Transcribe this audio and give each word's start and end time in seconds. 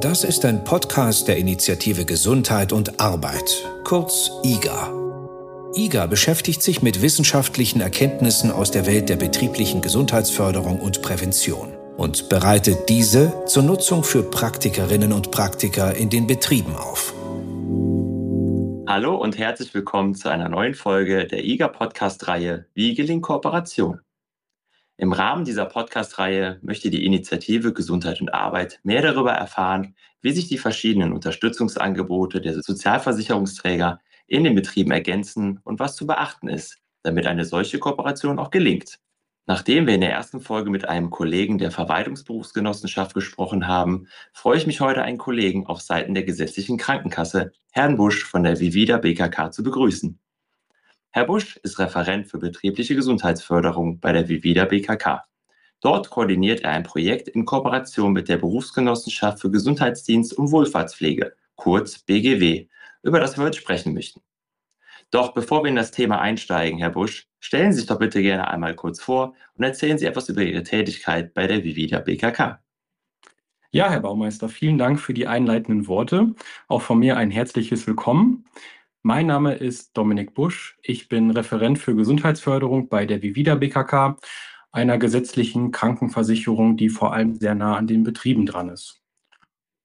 Das 0.00 0.24
ist 0.24 0.44
ein 0.44 0.64
Podcast 0.64 1.28
der 1.28 1.36
Initiative 1.36 2.04
Gesundheit 2.04 2.72
und 2.72 3.00
Arbeit, 3.00 3.64
kurz 3.84 4.30
IGA. 4.42 4.92
IGA 5.76 6.06
beschäftigt 6.06 6.62
sich 6.62 6.82
mit 6.82 7.00
wissenschaftlichen 7.00 7.80
Erkenntnissen 7.80 8.50
aus 8.50 8.72
der 8.72 8.86
Welt 8.86 9.08
der 9.08 9.16
betrieblichen 9.16 9.82
Gesundheitsförderung 9.82 10.80
und 10.80 11.00
Prävention 11.00 11.74
und 11.96 12.28
bereitet 12.28 12.88
diese 12.88 13.44
zur 13.46 13.62
Nutzung 13.62 14.02
für 14.02 14.24
Praktikerinnen 14.24 15.12
und 15.12 15.30
Praktiker 15.30 15.94
in 15.94 16.10
den 16.10 16.26
Betrieben 16.26 16.74
auf. 16.74 17.14
Hallo 18.88 19.16
und 19.16 19.38
herzlich 19.38 19.72
willkommen 19.74 20.14
zu 20.14 20.28
einer 20.28 20.48
neuen 20.48 20.74
Folge 20.74 21.26
der 21.26 21.44
IGA-Podcast-Reihe 21.44 22.66
Wie 22.74 22.94
gelingt 22.94 23.22
Kooperation? 23.22 24.00
Im 24.96 25.12
Rahmen 25.12 25.44
dieser 25.44 25.64
Podcast-Reihe 25.64 26.60
möchte 26.62 26.88
die 26.88 27.04
Initiative 27.04 27.72
Gesundheit 27.72 28.20
und 28.20 28.32
Arbeit 28.32 28.78
mehr 28.84 29.02
darüber 29.02 29.32
erfahren, 29.32 29.96
wie 30.20 30.30
sich 30.30 30.46
die 30.46 30.56
verschiedenen 30.56 31.12
Unterstützungsangebote 31.12 32.40
der 32.40 32.62
Sozialversicherungsträger 32.62 34.00
in 34.28 34.44
den 34.44 34.54
Betrieben 34.54 34.92
ergänzen 34.92 35.58
und 35.64 35.80
was 35.80 35.96
zu 35.96 36.06
beachten 36.06 36.48
ist, 36.48 36.78
damit 37.02 37.26
eine 37.26 37.44
solche 37.44 37.80
Kooperation 37.80 38.38
auch 38.38 38.52
gelingt. 38.52 39.00
Nachdem 39.46 39.88
wir 39.88 39.96
in 39.96 40.00
der 40.00 40.12
ersten 40.12 40.40
Folge 40.40 40.70
mit 40.70 40.88
einem 40.88 41.10
Kollegen 41.10 41.58
der 41.58 41.72
Verwaltungsberufsgenossenschaft 41.72 43.14
gesprochen 43.14 43.66
haben, 43.66 44.06
freue 44.32 44.58
ich 44.58 44.66
mich 44.68 44.80
heute, 44.80 45.02
einen 45.02 45.18
Kollegen 45.18 45.66
auf 45.66 45.82
Seiten 45.82 46.14
der 46.14 46.22
gesetzlichen 46.22 46.78
Krankenkasse, 46.78 47.50
Herrn 47.72 47.96
Busch 47.96 48.24
von 48.24 48.44
der 48.44 48.60
Vivida 48.60 48.98
BKK, 48.98 49.50
zu 49.50 49.64
begrüßen. 49.64 50.20
Herr 51.16 51.26
Busch 51.26 51.56
ist 51.58 51.78
Referent 51.78 52.26
für 52.26 52.38
betriebliche 52.38 52.96
Gesundheitsförderung 52.96 54.00
bei 54.00 54.10
der 54.10 54.28
Vivida 54.28 54.64
BKK. 54.64 55.22
Dort 55.80 56.10
koordiniert 56.10 56.62
er 56.62 56.72
ein 56.72 56.82
Projekt 56.82 57.28
in 57.28 57.44
Kooperation 57.44 58.12
mit 58.12 58.28
der 58.28 58.38
Berufsgenossenschaft 58.38 59.38
für 59.38 59.48
Gesundheitsdienst 59.48 60.36
und 60.36 60.50
Wohlfahrtspflege, 60.50 61.36
kurz 61.54 62.00
BGW, 62.00 62.66
über 63.04 63.20
das 63.20 63.38
wir 63.38 63.44
heute 63.44 63.56
sprechen 63.56 63.94
möchten. 63.94 64.22
Doch 65.12 65.34
bevor 65.34 65.62
wir 65.62 65.68
in 65.68 65.76
das 65.76 65.92
Thema 65.92 66.20
einsteigen, 66.20 66.80
Herr 66.80 66.90
Busch, 66.90 67.28
stellen 67.38 67.72
Sie 67.72 67.78
sich 67.78 67.86
doch 67.86 68.00
bitte 68.00 68.20
gerne 68.20 68.48
einmal 68.48 68.74
kurz 68.74 69.00
vor 69.00 69.36
und 69.54 69.62
erzählen 69.62 69.98
Sie 69.98 70.06
etwas 70.06 70.28
über 70.28 70.42
Ihre 70.42 70.64
Tätigkeit 70.64 71.32
bei 71.32 71.46
der 71.46 71.62
Vivida 71.62 72.00
BKK. 72.00 72.58
Ja, 73.70 73.88
Herr 73.88 74.00
Baumeister, 74.00 74.48
vielen 74.48 74.78
Dank 74.78 74.98
für 74.98 75.14
die 75.14 75.28
einleitenden 75.28 75.86
Worte. 75.86 76.34
Auch 76.66 76.82
von 76.82 76.98
mir 76.98 77.16
ein 77.16 77.30
herzliches 77.30 77.86
Willkommen. 77.86 78.46
Mein 79.06 79.26
Name 79.26 79.52
ist 79.52 79.98
Dominik 79.98 80.32
Busch. 80.32 80.78
Ich 80.80 81.10
bin 81.10 81.30
Referent 81.30 81.78
für 81.78 81.94
Gesundheitsförderung 81.94 82.88
bei 82.88 83.04
der 83.04 83.20
Vivida 83.20 83.54
BKK, 83.54 84.16
einer 84.72 84.96
gesetzlichen 84.96 85.72
Krankenversicherung, 85.72 86.78
die 86.78 86.88
vor 86.88 87.12
allem 87.12 87.34
sehr 87.34 87.54
nah 87.54 87.76
an 87.76 87.86
den 87.86 88.02
Betrieben 88.02 88.46
dran 88.46 88.70
ist. 88.70 89.02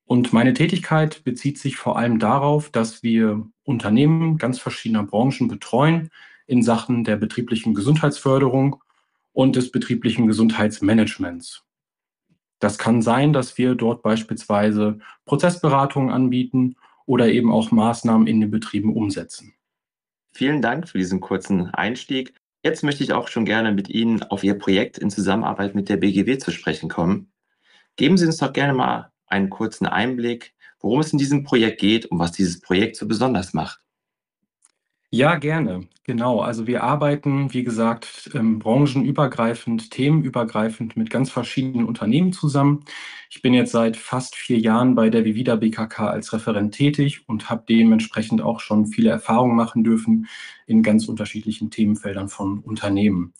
Und 0.06 0.32
meine 0.32 0.54
Tätigkeit 0.54 1.26
bezieht 1.26 1.60
sich 1.60 1.76
vor 1.76 1.98
allem 1.98 2.18
darauf, 2.20 2.70
dass 2.70 3.04
wir 3.04 3.46
Unternehmen 3.64 4.38
ganz 4.38 4.58
verschiedener 4.58 5.04
Branchen 5.04 5.50
betreuen 5.50 6.12
in 6.48 6.64
Sachen 6.64 7.04
der 7.04 7.18
betrieblichen 7.18 7.74
Gesundheitsförderung 7.74 8.82
und 9.34 9.58
des 9.58 9.70
betrieblichen 9.70 10.28
Gesundheitsmanagements. 10.28 11.66
Das 12.60 12.78
kann 12.78 13.02
sein, 13.02 13.34
dass 13.34 13.58
wir 13.58 13.76
dort 13.76 14.02
beispielsweise 14.02 15.00
Prozessberatungen 15.26 16.10
anbieten 16.10 16.78
oder 17.10 17.28
eben 17.28 17.52
auch 17.52 17.72
Maßnahmen 17.72 18.28
in 18.28 18.40
den 18.40 18.52
Betrieben 18.52 18.96
umsetzen. 18.96 19.56
Vielen 20.32 20.62
Dank 20.62 20.88
für 20.88 21.00
diesen 21.00 21.20
kurzen 21.20 21.74
Einstieg. 21.74 22.36
Jetzt 22.64 22.84
möchte 22.84 23.04
ich 23.04 23.14
auch 23.14 23.30
schon 23.30 23.46
gerne 23.46 23.72
mit 23.72 23.90
Ihnen 23.90 24.22
auf 24.22 24.44
Ihr 24.44 24.54
Projekt 24.54 25.00
in 25.00 25.10
Zusammenarbeit 25.10 25.74
mit 25.74 25.90
der 25.90 25.98
BGW 25.98 26.38
zu 26.38 26.52
sprechen 26.52 26.88
kommen. 26.88 27.32
Geben 27.96 28.16
Sie 28.16 28.28
uns 28.28 28.38
doch 28.38 28.54
gerne 28.54 28.76
mal 28.76 29.12
einen 29.26 29.50
kurzen 29.50 29.88
Einblick, 29.88 30.54
worum 30.80 31.00
es 31.00 31.12
in 31.12 31.18
diesem 31.18 31.44
Projekt 31.44 31.82
geht 31.82 32.06
und 32.06 32.20
was 32.20 32.32
dieses 32.32 32.62
Projekt 32.62 32.96
so 32.96 33.08
besonders 33.08 33.56
macht. 33.56 33.80
Ja, 35.12 35.36
gerne. 35.38 35.88
Genau. 36.04 36.40
Also 36.42 36.68
wir 36.68 36.84
arbeiten, 36.84 37.52
wie 37.54 37.64
gesagt, 37.64 38.30
ähm, 38.36 38.60
branchenübergreifend, 38.60 39.90
themenübergreifend 39.92 40.96
mit 40.98 41.10
ganz 41.10 41.32
verschiedenen 41.32 41.86
Unternehmen 41.88 42.32
zusammen. 42.32 42.86
Ich 43.32 43.42
bin 43.42 43.54
jetzt 43.56 43.72
seit 43.72 43.98
fast 43.98 44.36
vier 44.36 44.60
Jahren 44.60 44.94
bei 44.96 45.10
der 45.10 45.26
Vivida 45.26 45.56
BKK 45.56 46.10
als 46.10 46.32
Referent 46.34 46.76
tätig 46.76 47.28
und 47.28 47.50
habe 47.50 47.64
dementsprechend 47.68 48.42
auch 48.42 48.60
schon 48.60 48.86
viele 48.88 49.10
Erfahrungen 49.10 49.56
machen 49.56 49.84
dürfen 49.84 50.28
in 50.68 50.84
ganz 50.84 51.08
unterschiedlichen 51.08 51.72
Themenfeldern 51.72 52.30
von 52.30 52.60
Unternehmen. 52.60 53.34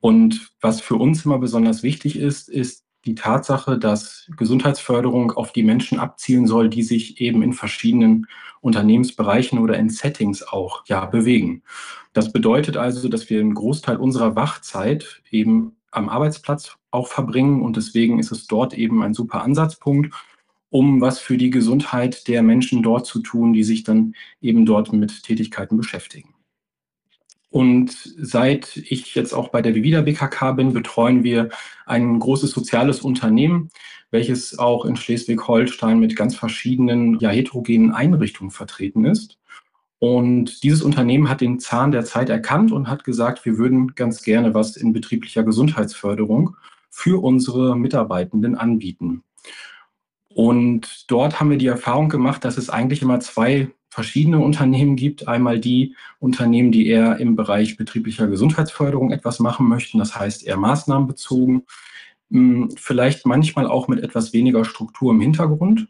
Und 0.00 0.52
was 0.60 0.80
für 0.80 0.96
uns 0.96 1.24
immer 1.24 1.38
besonders 1.38 1.82
wichtig 1.82 2.18
ist, 2.18 2.48
ist 2.48 2.84
die 3.08 3.14
Tatsache, 3.14 3.78
dass 3.78 4.30
Gesundheitsförderung 4.36 5.32
auf 5.32 5.52
die 5.52 5.62
Menschen 5.62 5.98
abzielen 5.98 6.46
soll, 6.46 6.68
die 6.68 6.82
sich 6.82 7.22
eben 7.22 7.42
in 7.42 7.54
verschiedenen 7.54 8.26
Unternehmensbereichen 8.60 9.58
oder 9.58 9.78
in 9.78 9.88
Settings 9.88 10.42
auch 10.42 10.84
ja, 10.86 11.06
bewegen. 11.06 11.62
Das 12.12 12.32
bedeutet 12.32 12.76
also, 12.76 13.08
dass 13.08 13.30
wir 13.30 13.40
einen 13.40 13.54
Großteil 13.54 13.96
unserer 13.96 14.36
Wachzeit 14.36 15.22
eben 15.30 15.72
am 15.90 16.10
Arbeitsplatz 16.10 16.76
auch 16.90 17.08
verbringen 17.08 17.62
und 17.62 17.78
deswegen 17.78 18.18
ist 18.18 18.30
es 18.30 18.46
dort 18.46 18.74
eben 18.74 19.02
ein 19.02 19.14
super 19.14 19.42
Ansatzpunkt, 19.42 20.14
um 20.68 21.00
was 21.00 21.18
für 21.18 21.38
die 21.38 21.48
Gesundheit 21.48 22.28
der 22.28 22.42
Menschen 22.42 22.82
dort 22.82 23.06
zu 23.06 23.20
tun, 23.20 23.54
die 23.54 23.64
sich 23.64 23.84
dann 23.84 24.14
eben 24.42 24.66
dort 24.66 24.92
mit 24.92 25.22
Tätigkeiten 25.22 25.78
beschäftigen. 25.78 26.34
Und 27.50 27.92
seit 28.18 28.76
ich 28.76 29.14
jetzt 29.14 29.32
auch 29.32 29.48
bei 29.48 29.62
der 29.62 29.74
Vivida 29.74 30.02
BKK 30.02 30.52
bin, 30.52 30.72
betreuen 30.72 31.24
wir 31.24 31.48
ein 31.86 32.18
großes 32.18 32.50
soziales 32.50 33.00
Unternehmen, 33.00 33.70
welches 34.10 34.58
auch 34.58 34.84
in 34.84 34.96
Schleswig-Holstein 34.96 35.98
mit 35.98 36.14
ganz 36.14 36.34
verschiedenen 36.34 37.18
ja, 37.20 37.30
heterogenen 37.30 37.92
Einrichtungen 37.92 38.50
vertreten 38.50 39.04
ist. 39.04 39.38
Und 39.98 40.62
dieses 40.62 40.82
Unternehmen 40.82 41.28
hat 41.28 41.40
den 41.40 41.58
Zahn 41.58 41.90
der 41.90 42.04
Zeit 42.04 42.28
erkannt 42.28 42.70
und 42.70 42.88
hat 42.88 43.04
gesagt, 43.04 43.44
wir 43.44 43.58
würden 43.58 43.94
ganz 43.94 44.22
gerne 44.22 44.54
was 44.54 44.76
in 44.76 44.92
betrieblicher 44.92 45.42
Gesundheitsförderung 45.42 46.56
für 46.90 47.22
unsere 47.22 47.76
Mitarbeitenden 47.76 48.54
anbieten. 48.54 49.22
Und 50.34 51.10
dort 51.10 51.40
haben 51.40 51.50
wir 51.50 51.58
die 51.58 51.66
Erfahrung 51.66 52.08
gemacht, 52.08 52.44
dass 52.44 52.58
es 52.58 52.70
eigentlich 52.70 53.02
immer 53.02 53.18
zwei 53.18 53.70
verschiedene 53.88 54.38
Unternehmen 54.38 54.96
gibt. 54.96 55.28
Einmal 55.28 55.58
die 55.58 55.94
Unternehmen, 56.18 56.72
die 56.72 56.86
eher 56.86 57.18
im 57.18 57.36
Bereich 57.36 57.76
betrieblicher 57.76 58.26
Gesundheitsförderung 58.26 59.10
etwas 59.10 59.40
machen 59.40 59.68
möchten, 59.68 59.98
das 59.98 60.14
heißt 60.14 60.46
eher 60.46 60.56
maßnahmenbezogen, 60.56 61.62
hm, 62.30 62.70
vielleicht 62.76 63.26
manchmal 63.26 63.66
auch 63.66 63.88
mit 63.88 64.02
etwas 64.02 64.32
weniger 64.32 64.64
Struktur 64.64 65.12
im 65.12 65.20
Hintergrund. 65.20 65.88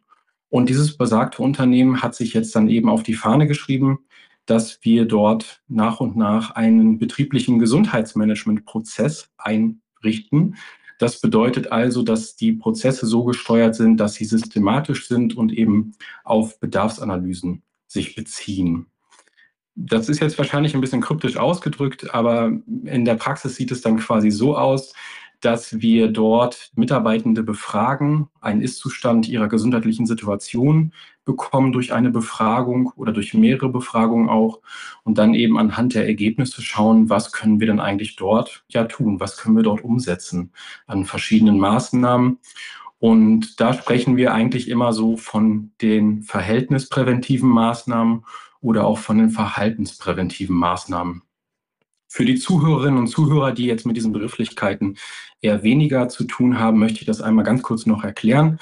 Und 0.50 0.68
dieses 0.68 0.96
besagte 0.96 1.42
Unternehmen 1.42 2.02
hat 2.02 2.14
sich 2.14 2.32
jetzt 2.32 2.54
dann 2.56 2.68
eben 2.68 2.88
auf 2.88 3.02
die 3.02 3.14
Fahne 3.14 3.46
geschrieben, 3.46 3.98
dass 4.46 4.78
wir 4.82 5.04
dort 5.04 5.62
nach 5.68 6.00
und 6.00 6.16
nach 6.16 6.52
einen 6.52 6.98
betrieblichen 6.98 7.58
Gesundheitsmanagementprozess 7.58 9.28
einrichten, 9.36 10.56
das 10.98 11.20
bedeutet 11.20 11.70
also, 11.70 12.02
dass 12.02 12.34
die 12.34 12.52
Prozesse 12.52 13.06
so 13.06 13.24
gesteuert 13.24 13.76
sind, 13.76 13.98
dass 13.98 14.14
sie 14.14 14.24
systematisch 14.24 15.06
sind 15.06 15.36
und 15.36 15.52
eben 15.52 15.92
auf 16.24 16.58
Bedarfsanalysen 16.58 17.62
sich 17.88 18.14
beziehen. 18.14 18.86
Das 19.74 20.08
ist 20.08 20.20
jetzt 20.20 20.38
wahrscheinlich 20.38 20.74
ein 20.74 20.80
bisschen 20.80 21.00
kryptisch 21.00 21.36
ausgedrückt, 21.36 22.12
aber 22.14 22.52
in 22.84 23.04
der 23.04 23.14
Praxis 23.14 23.56
sieht 23.56 23.70
es 23.70 23.80
dann 23.80 23.98
quasi 23.98 24.30
so 24.30 24.56
aus, 24.56 24.92
dass 25.40 25.80
wir 25.80 26.08
dort 26.08 26.72
Mitarbeitende 26.74 27.42
befragen, 27.42 28.28
einen 28.40 28.60
Ist-Zustand 28.60 29.28
ihrer 29.28 29.48
gesundheitlichen 29.48 30.06
Situation 30.06 30.92
bekommen 31.24 31.72
durch 31.72 31.92
eine 31.92 32.10
Befragung 32.10 32.90
oder 32.96 33.12
durch 33.12 33.34
mehrere 33.34 33.68
Befragungen 33.68 34.28
auch 34.28 34.60
und 35.04 35.18
dann 35.18 35.34
eben 35.34 35.58
anhand 35.58 35.94
der 35.94 36.06
Ergebnisse 36.06 36.62
schauen, 36.62 37.08
was 37.08 37.32
können 37.32 37.60
wir 37.60 37.68
denn 37.68 37.80
eigentlich 37.80 38.16
dort 38.16 38.64
ja 38.68 38.84
tun, 38.84 39.20
was 39.20 39.36
können 39.36 39.54
wir 39.54 39.62
dort 39.62 39.84
umsetzen 39.84 40.52
an 40.86 41.04
verschiedenen 41.04 41.58
Maßnahmen. 41.58 42.38
Und 42.98 43.60
da 43.60 43.74
sprechen 43.74 44.16
wir 44.16 44.34
eigentlich 44.34 44.68
immer 44.68 44.92
so 44.92 45.16
von 45.16 45.72
den 45.80 46.22
verhältnispräventiven 46.22 47.48
Maßnahmen 47.48 48.24
oder 48.60 48.86
auch 48.86 48.98
von 48.98 49.18
den 49.18 49.30
verhaltenspräventiven 49.30 50.56
Maßnahmen. 50.56 51.22
Für 52.08 52.24
die 52.24 52.36
Zuhörerinnen 52.36 52.98
und 52.98 53.06
Zuhörer, 53.08 53.52
die 53.52 53.66
jetzt 53.66 53.86
mit 53.86 53.96
diesen 53.96 54.12
Begrifflichkeiten 54.12 54.96
eher 55.40 55.62
weniger 55.62 56.08
zu 56.08 56.24
tun 56.24 56.58
haben, 56.58 56.78
möchte 56.78 57.00
ich 57.00 57.06
das 57.06 57.20
einmal 57.20 57.44
ganz 57.44 57.62
kurz 57.62 57.86
noch 57.86 58.02
erklären. 58.02 58.58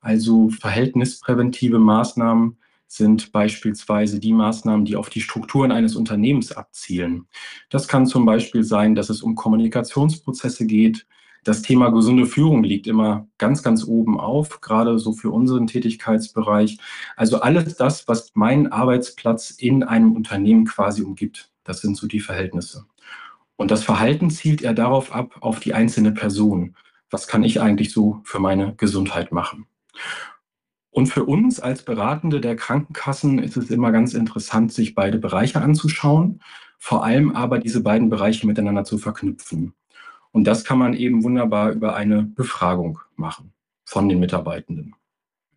Also 0.00 0.48
verhältnispräventive 0.48 1.78
Maßnahmen 1.78 2.56
sind 2.86 3.30
beispielsweise 3.30 4.18
die 4.18 4.32
Maßnahmen, 4.32 4.86
die 4.86 4.96
auf 4.96 5.10
die 5.10 5.20
Strukturen 5.20 5.70
eines 5.70 5.94
Unternehmens 5.94 6.52
abzielen. 6.52 7.28
Das 7.68 7.86
kann 7.86 8.06
zum 8.06 8.24
Beispiel 8.24 8.64
sein, 8.64 8.94
dass 8.94 9.10
es 9.10 9.22
um 9.22 9.34
Kommunikationsprozesse 9.34 10.66
geht, 10.66 11.06
das 11.48 11.62
Thema 11.62 11.88
gesunde 11.90 12.26
Führung 12.26 12.62
liegt 12.62 12.86
immer 12.86 13.26
ganz, 13.38 13.62
ganz 13.62 13.84
oben 13.84 14.20
auf, 14.20 14.60
gerade 14.60 14.98
so 14.98 15.14
für 15.14 15.30
unseren 15.30 15.66
Tätigkeitsbereich. 15.66 16.78
Also 17.16 17.40
alles 17.40 17.76
das, 17.76 18.06
was 18.06 18.34
meinen 18.34 18.66
Arbeitsplatz 18.66 19.50
in 19.50 19.82
einem 19.82 20.12
Unternehmen 20.12 20.66
quasi 20.66 21.02
umgibt, 21.02 21.50
das 21.64 21.80
sind 21.80 21.96
so 21.96 22.06
die 22.06 22.20
Verhältnisse. 22.20 22.84
Und 23.56 23.70
das 23.70 23.82
Verhalten 23.82 24.30
zielt 24.30 24.60
eher 24.60 24.74
darauf 24.74 25.10
ab, 25.14 25.36
auf 25.40 25.58
die 25.58 25.72
einzelne 25.72 26.12
Person. 26.12 26.76
Was 27.10 27.26
kann 27.26 27.42
ich 27.42 27.62
eigentlich 27.62 27.92
so 27.92 28.20
für 28.24 28.40
meine 28.40 28.74
Gesundheit 28.76 29.32
machen? 29.32 29.66
Und 30.90 31.06
für 31.06 31.24
uns 31.24 31.60
als 31.60 31.82
Beratende 31.82 32.42
der 32.42 32.56
Krankenkassen 32.56 33.38
ist 33.38 33.56
es 33.56 33.70
immer 33.70 33.90
ganz 33.90 34.12
interessant, 34.12 34.72
sich 34.72 34.94
beide 34.94 35.18
Bereiche 35.18 35.62
anzuschauen, 35.62 36.42
vor 36.78 37.04
allem 37.04 37.34
aber 37.34 37.58
diese 37.58 37.82
beiden 37.82 38.10
Bereiche 38.10 38.46
miteinander 38.46 38.84
zu 38.84 38.98
verknüpfen. 38.98 39.72
Und 40.38 40.44
das 40.44 40.64
kann 40.64 40.78
man 40.78 40.94
eben 40.94 41.24
wunderbar 41.24 41.72
über 41.72 41.96
eine 41.96 42.22
Befragung 42.22 43.00
machen 43.16 43.52
von 43.84 44.08
den 44.08 44.20
Mitarbeitenden. 44.20 44.94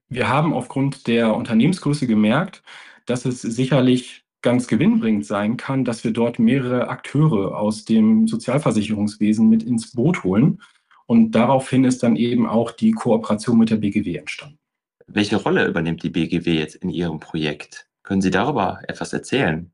Wir 0.10 0.28
haben 0.28 0.54
aufgrund 0.54 1.06
der 1.06 1.36
Unternehmensgröße 1.36 2.07
gemerkt, 2.07 2.63
dass 3.06 3.25
es 3.25 3.44
sicherlich 3.44 4.24
ganz 4.42 4.68
gewinnbringend 4.68 5.24
sein 5.28 5.56
kann, 5.56 5.86
dass 5.86 6.04
wir 6.04 6.13
dort 6.13 6.39
mehrere 6.39 6.88
Akteure 6.88 7.60
aus 7.60 7.86
dem 7.86 8.28
Sozialversicherungswesen 8.28 9.48
mit 9.48 9.62
ins 9.62 9.92
Boot 9.92 10.24
holen. 10.24 10.63
Und 11.06 11.34
daraufhin 11.34 11.84
ist 11.84 12.01
dann 12.01 12.16
eben 12.16 12.48
auch 12.48 12.72
die 12.72 12.94
Kooperation 12.94 13.60
mit 13.60 13.69
der 13.69 13.77
BGW 13.77 14.16
entstanden. 14.16 14.57
Welche 15.06 15.36
Rolle 15.36 15.68
übernimmt 15.68 16.01
die 16.01 16.10
BGW 16.10 16.57
jetzt 16.57 16.74
in 16.77 16.89
Ihrem 16.89 17.19
Projekt? 17.19 17.88
Können 18.01 18.24
Sie 18.24 18.31
darüber 18.31 18.80
etwas 18.88 19.13
erzählen? 19.13 19.72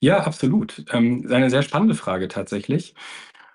Ja, 0.00 0.18
absolut. 0.18 0.84
Ähm, 0.92 1.26
eine 1.30 1.50
sehr 1.50 1.62
spannende 1.62 1.94
Frage 1.94 2.28
tatsächlich. 2.28 2.94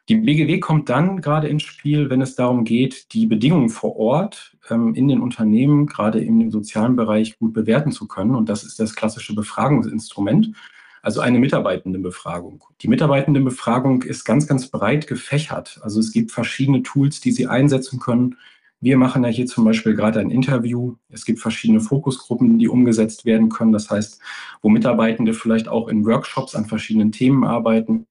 Die 0.09 0.15
BGW 0.15 0.59
kommt 0.59 0.89
dann 0.89 1.21
gerade 1.21 1.47
ins 1.47 1.63
Spiel, 1.63 2.09
wenn 2.09 2.21
es 2.21 2.35
darum 2.35 2.65
geht, 2.65 3.13
die 3.13 3.25
Bedingungen 3.25 3.69
vor 3.69 3.95
Ort 3.95 4.57
ähm, 4.69 4.95
in 4.95 5.07
den 5.07 5.21
Unternehmen, 5.21 5.85
gerade 5.85 6.19
im 6.19 6.51
sozialen 6.51 6.97
Bereich, 6.97 7.39
gut 7.39 7.53
bewerten 7.53 7.93
zu 7.93 8.07
können. 8.07 8.35
Und 8.35 8.49
das 8.49 8.63
ist 8.63 8.79
das 8.79 8.95
klassische 8.95 9.33
Befragungsinstrument, 9.33 10.51
also 11.01 11.21
eine 11.21 11.39
Mitarbeitendenbefragung. 11.39 12.63
Die 12.81 12.89
Mitarbeitendenbefragung 12.89 14.03
ist 14.03 14.25
ganz, 14.25 14.45
ganz 14.45 14.67
breit 14.67 15.07
gefächert. 15.07 15.79
Also 15.83 16.01
es 16.01 16.11
gibt 16.11 16.31
verschiedene 16.31 16.83
Tools, 16.83 17.21
die 17.21 17.31
Sie 17.31 17.47
einsetzen 17.47 17.99
können. 17.99 18.37
Wir 18.81 18.97
machen 18.97 19.23
ja 19.23 19.29
hier 19.29 19.45
zum 19.45 19.63
Beispiel 19.63 19.95
gerade 19.95 20.19
ein 20.19 20.31
Interview. 20.31 20.95
Es 21.09 21.23
gibt 21.23 21.39
verschiedene 21.39 21.79
Fokusgruppen, 21.79 22.59
die 22.59 22.67
umgesetzt 22.67 23.23
werden 23.23 23.47
können. 23.47 23.71
Das 23.71 23.89
heißt, 23.89 24.19
wo 24.61 24.67
Mitarbeitende 24.67 25.33
vielleicht 25.33 25.69
auch 25.69 25.87
in 25.87 26.05
Workshops 26.05 26.55
an 26.55 26.65
verschiedenen 26.65 27.13
Themen 27.13 27.45
arbeiten. 27.45 28.07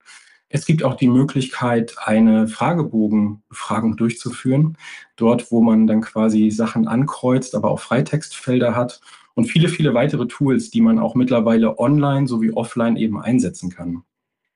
Es 0.55 0.67
gibt 0.67 0.83
auch 0.83 0.93
die 0.93 1.07
Möglichkeit, 1.07 1.95
eine 1.97 2.47
Fragebogenbefragung 2.47 3.97
durchzuführen, 3.97 4.77
dort, 5.15 5.51
wo 5.51 5.63
man 5.63 5.87
dann 5.87 6.01
quasi 6.01 6.51
Sachen 6.51 6.87
ankreuzt, 6.87 7.55
aber 7.55 7.71
auch 7.71 7.79
Freitextfelder 7.79 8.75
hat 8.75 9.01
und 9.33 9.45
viele, 9.45 9.67
viele 9.67 9.95
weitere 9.95 10.27
Tools, 10.27 10.69
die 10.69 10.81
man 10.81 10.99
auch 10.99 11.15
mittlerweile 11.15 11.79
online 11.79 12.27
sowie 12.27 12.51
offline 12.51 12.97
eben 12.97 13.19
einsetzen 13.19 13.71
kann. 13.71 14.03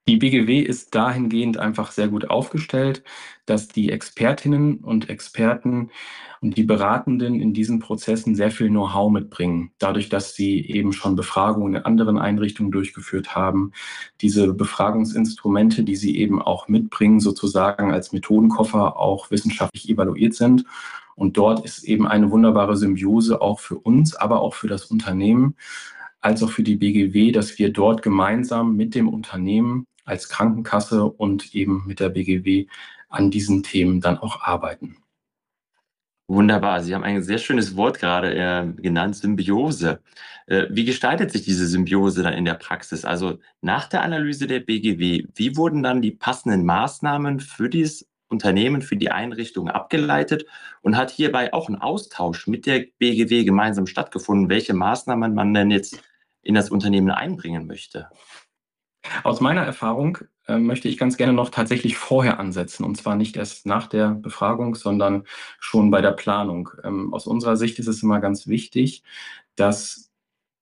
Die 0.08 0.16
BGW 0.16 0.62
ist 0.62 0.96
dahingehend 0.96 1.58
einfach 1.58 1.92
sehr 1.92 2.08
gut 2.08 2.30
aufgestellt, 2.30 3.04
dass 3.46 3.68
die 3.68 3.92
Expertinnen 3.92 4.78
und 4.78 5.10
Experten 5.10 5.92
und 6.40 6.56
die 6.56 6.64
Beratenden 6.64 7.42
in 7.42 7.54
diesen 7.54 7.80
Prozessen 7.80 8.34
sehr 8.34 8.50
viel 8.50 8.70
Know-how 8.70 9.12
mitbringen. 9.12 9.72
Dadurch, 9.80 10.08
dass 10.08 10.34
sie 10.34 10.66
eben 10.66 10.94
schon 10.94 11.18
Befragungen 11.18 11.76
in 11.76 11.82
anderen 11.82 12.18
Einrichtungen 12.20 12.72
durchgeführt 12.72 13.36
haben. 13.36 13.74
Diese 14.22 14.54
Befragungsinstrumente, 14.54 15.84
die 15.84 15.98
sie 15.98 16.18
eben 16.18 16.42
auch 16.42 16.70
mitbringen, 16.70 17.20
sozusagen 17.20 17.92
als 17.92 18.14
Methodenkoffer 18.14 18.98
auch 18.98 19.30
wissenschaftlich 19.30 19.90
evaluiert 19.90 20.36
sind. 20.36 20.64
Und 21.16 21.36
dort 21.36 21.66
ist 21.66 21.84
eben 21.84 22.08
eine 22.08 22.32
wunderbare 22.32 22.78
Symbiose 22.78 23.42
auch 23.42 23.60
für 23.60 23.78
uns, 23.78 24.16
aber 24.16 24.40
auch 24.40 24.54
für 24.54 24.70
das 24.70 24.86
Unternehmen 24.86 25.56
als 26.22 26.44
auch 26.44 26.50
für 26.50 26.64
die 26.64 26.76
BGW, 26.78 27.32
dass 27.32 27.60
wir 27.60 27.72
dort 27.72 28.02
gemeinsam 28.02 28.76
mit 28.76 28.96
dem 28.96 29.08
Unternehmen 29.08 29.86
als 30.08 30.30
Krankenkasse 30.30 31.04
und 31.04 31.54
eben 31.54 31.84
mit 31.86 32.00
der 32.00 32.10
BGW 32.10 32.68
an 33.10 33.32
diesen 33.32 33.64
Themen 33.64 34.02
dann 34.02 34.18
auch 34.18 34.42
arbeiten. 34.42 34.98
Wunderbar. 36.30 36.82
Sie 36.84 36.94
haben 36.94 37.06
ein 37.06 37.24
sehr 37.24 37.38
schönes 37.38 37.78
Wort 37.78 38.00
gerade 38.00 38.36
äh, 38.36 38.68
genannt, 38.82 39.16
Symbiose. 39.16 40.02
Äh, 40.48 40.66
wie 40.70 40.84
gestaltet 40.84 41.32
sich 41.32 41.44
diese 41.44 41.66
Symbiose 41.66 42.22
dann 42.22 42.34
in 42.34 42.44
der 42.44 42.56
Praxis? 42.56 43.06
Also 43.06 43.40
nach 43.62 43.88
der 43.88 44.02
Analyse 44.02 44.46
der 44.46 44.60
BGW, 44.60 45.24
wie 45.34 45.56
wurden 45.56 45.84
dann 45.84 46.02
die 46.02 46.12
passenden 46.12 46.66
Maßnahmen 46.66 47.40
für 47.40 47.70
dieses 47.70 48.10
Unternehmen, 48.28 48.82
für 48.82 48.98
die 48.98 49.10
Einrichtung 49.10 49.70
abgeleitet 49.70 50.46
und 50.82 50.98
hat 50.98 51.12
hierbei 51.12 51.54
auch 51.54 51.70
ein 51.70 51.80
Austausch 51.80 52.48
mit 52.48 52.66
der 52.66 52.86
BGW 53.00 53.46
gemeinsam 53.46 53.88
stattgefunden, 53.88 54.50
welche 54.50 54.74
Maßnahmen 54.74 55.34
man 55.34 55.54
denn 55.54 55.72
jetzt 55.72 56.02
in 56.42 56.56
das 56.56 56.70
Unternehmen 56.70 57.12
einbringen 57.12 57.68
möchte? 57.68 58.10
Aus 59.24 59.42
meiner 59.42 59.64
Erfahrung 59.64 60.20
äh, 60.48 60.58
möchte 60.58 60.88
ich 60.88 60.98
ganz 60.98 61.18
gerne 61.18 61.34
noch 61.34 61.50
tatsächlich 61.50 61.98
vorher 61.98 62.40
ansetzen 62.40 62.84
und 62.84 62.96
zwar 62.96 63.16
nicht 63.16 63.38
erst 63.38 63.66
nach 63.66 63.88
der 63.88 64.10
Befragung, 64.10 64.76
sondern 64.76 65.24
schon 65.60 65.92
bei 65.92 66.02
der 66.02 66.12
Planung. 66.12 66.70
Ähm, 66.84 67.14
aus 67.14 67.28
unserer 67.28 67.58
Sicht 67.58 67.80
ist 67.80 67.88
es 67.88 68.04
immer 68.04 68.20
ganz 68.20 68.48
wichtig, 68.48 69.04
dass 69.56 70.12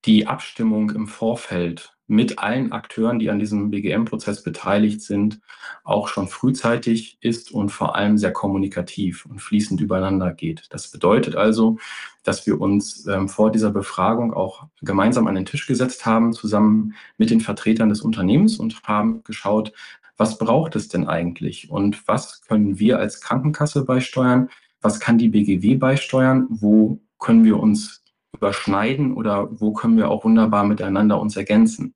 die 0.06 0.28
Abstimmung 0.28 0.92
im 0.92 1.08
Vorfeld 1.08 1.95
mit 2.08 2.38
allen 2.40 2.72
Akteuren, 2.72 3.18
die 3.18 3.30
an 3.30 3.40
diesem 3.40 3.72
BGM-Prozess 3.72 4.44
beteiligt 4.44 5.02
sind, 5.02 5.40
auch 5.84 6.08
schon 6.08 6.28
frühzeitig 6.28 7.18
ist 7.22 7.52
und 7.52 7.70
vor 7.70 7.96
allem 7.96 8.18
sehr 8.18 8.32
kommunikativ 8.32 9.26
und 9.26 9.42
fließend 9.42 9.82
übereinander 9.82 10.34
geht. 10.34 10.68
Das 10.70 10.92
bedeutet 10.92 11.36
also, 11.36 11.78
dass 12.24 12.46
wir 12.46 12.62
uns 12.62 13.08
ähm, 13.08 13.28
vor 13.28 13.52
dieser 13.52 13.72
Befragung 13.72 14.34
auch 14.34 14.68
gemeinsam 14.82 15.28
an 15.28 15.36
den 15.36 15.46
Tisch 15.46 15.66
gesetzt 15.66 16.06
haben, 16.06 16.34
zusammen 16.34 16.94
mit 17.18 17.32
den 17.32 17.42
Vertretern 17.42 17.90
des 17.90 18.02
Unternehmens 18.02 18.58
und 18.58 18.84
haben 18.84 19.24
geschaut, 19.24 19.74
was 20.18 20.38
braucht 20.38 20.76
es 20.76 20.88
denn 20.88 21.08
eigentlich 21.08 21.70
und 21.70 22.08
was 22.08 22.42
können 22.42 22.80
wir 22.80 23.00
als 23.00 23.20
Krankenkasse 23.20 23.84
beisteuern, 23.84 24.50
was 24.82 25.00
kann 25.00 25.18
die 25.18 25.30
BGW 25.30 25.76
beisteuern, 25.76 26.46
wo 26.50 27.00
können 27.20 27.44
wir 27.44 27.60
uns 27.60 28.05
überschneiden 28.36 29.14
oder 29.14 29.50
wo 29.52 29.74
können 29.74 29.98
wir 29.98 30.10
auch 30.10 30.26
wunderbar 30.26 30.64
miteinander 30.64 31.20
uns 31.20 31.36
ergänzen. 31.36 31.96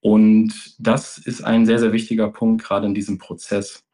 Und 0.00 0.74
das 0.78 1.18
ist 1.18 1.42
ein 1.42 1.64
sehr, 1.64 1.78
sehr 1.78 1.92
wichtiger 1.92 2.28
Punkt 2.28 2.62
gerade 2.62 2.86
in 2.86 2.94
diesem 2.94 3.18
Prozess, 3.18 3.84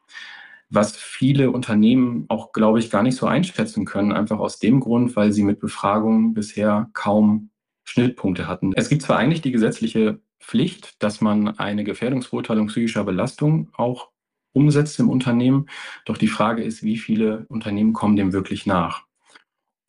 was 0.69 0.95
viele 0.95 1.51
Unternehmen 1.51 2.25
auch, 2.29 2.51
glaube 2.51 2.79
ich, 2.79 2.89
gar 2.89 3.03
nicht 3.03 3.15
so 3.15 3.27
einschätzen 3.27 3.85
können, 3.85 4.11
einfach 4.11 4.39
aus 4.39 4.59
dem 4.59 4.79
Grund, 4.79 5.15
weil 5.15 5.31
sie 5.31 5.43
mit 5.43 5.59
Befragungen 5.59 6.33
bisher 6.33 6.89
kaum 6.93 7.49
Schnittpunkte 7.83 8.47
hatten. 8.47 8.73
Es 8.75 8.89
gibt 8.89 9.01
zwar 9.01 9.17
eigentlich 9.17 9.41
die 9.41 9.51
gesetzliche 9.51 10.19
Pflicht, 10.39 11.01
dass 11.03 11.21
man 11.21 11.57
eine 11.59 11.83
Gefährdungsbeurteilung 11.83 12.67
psychischer 12.67 13.03
Belastung 13.03 13.69
auch 13.73 14.09
umsetzt 14.53 14.99
im 14.99 15.09
Unternehmen, 15.09 15.67
doch 16.05 16.17
die 16.17 16.27
Frage 16.27 16.63
ist, 16.63 16.83
wie 16.83 16.97
viele 16.97 17.45
Unternehmen 17.47 17.93
kommen 17.93 18.15
dem 18.15 18.33
wirklich 18.33 18.65
nach? 18.65 19.05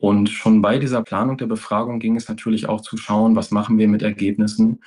Und 0.03 0.31
schon 0.31 0.63
bei 0.63 0.81
dieser 0.81 1.01
Planung 1.05 1.37
der 1.37 1.47
Befragung 1.47 2.01
ging 2.01 2.17
es 2.17 2.29
natürlich 2.29 2.69
auch 2.69 2.81
zu 2.81 2.97
schauen, 2.97 3.37
was 3.37 3.53
machen 3.53 3.79
wir 3.79 3.87
mit 3.87 4.03
Ergebnissen. 4.03 4.83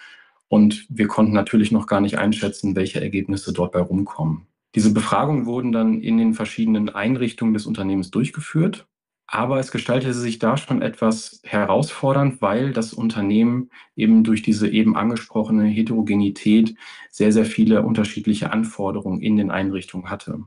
Und 0.50 0.86
wir 0.90 1.08
konnten 1.08 1.32
natürlich 1.32 1.72
noch 1.72 1.88
gar 1.88 2.02
nicht 2.02 2.18
einschätzen, 2.18 2.76
welche 2.76 3.00
Ergebnisse 3.00 3.54
dort 3.54 3.72
bei 3.72 3.80
rumkommen. 3.80 4.48
Diese 4.76 4.92
Befragungen 4.92 5.46
wurden 5.46 5.72
dann 5.72 6.02
in 6.02 6.18
den 6.18 6.34
verschiedenen 6.34 6.90
Einrichtungen 6.90 7.54
des 7.54 7.66
Unternehmens 7.66 8.12
durchgeführt. 8.12 8.88
Aber 9.26 9.58
es 9.58 9.72
gestaltete 9.72 10.14
sich 10.14 10.38
da 10.38 10.58
schon 10.58 10.82
etwas 10.82 11.40
herausfordernd, 11.46 12.42
weil 12.42 12.74
das 12.74 12.92
Unternehmen 12.92 13.70
eben 13.96 14.26
durch 14.26 14.42
diese 14.42 14.68
eben 14.68 14.98
angesprochene 14.98 15.64
Heterogenität 15.64 16.76
sehr, 17.10 17.32
sehr 17.32 17.46
viele 17.46 17.84
unterschiedliche 17.84 18.52
Anforderungen 18.52 19.22
in 19.22 19.38
den 19.38 19.50
Einrichtungen 19.50 20.10
hatte. 20.10 20.44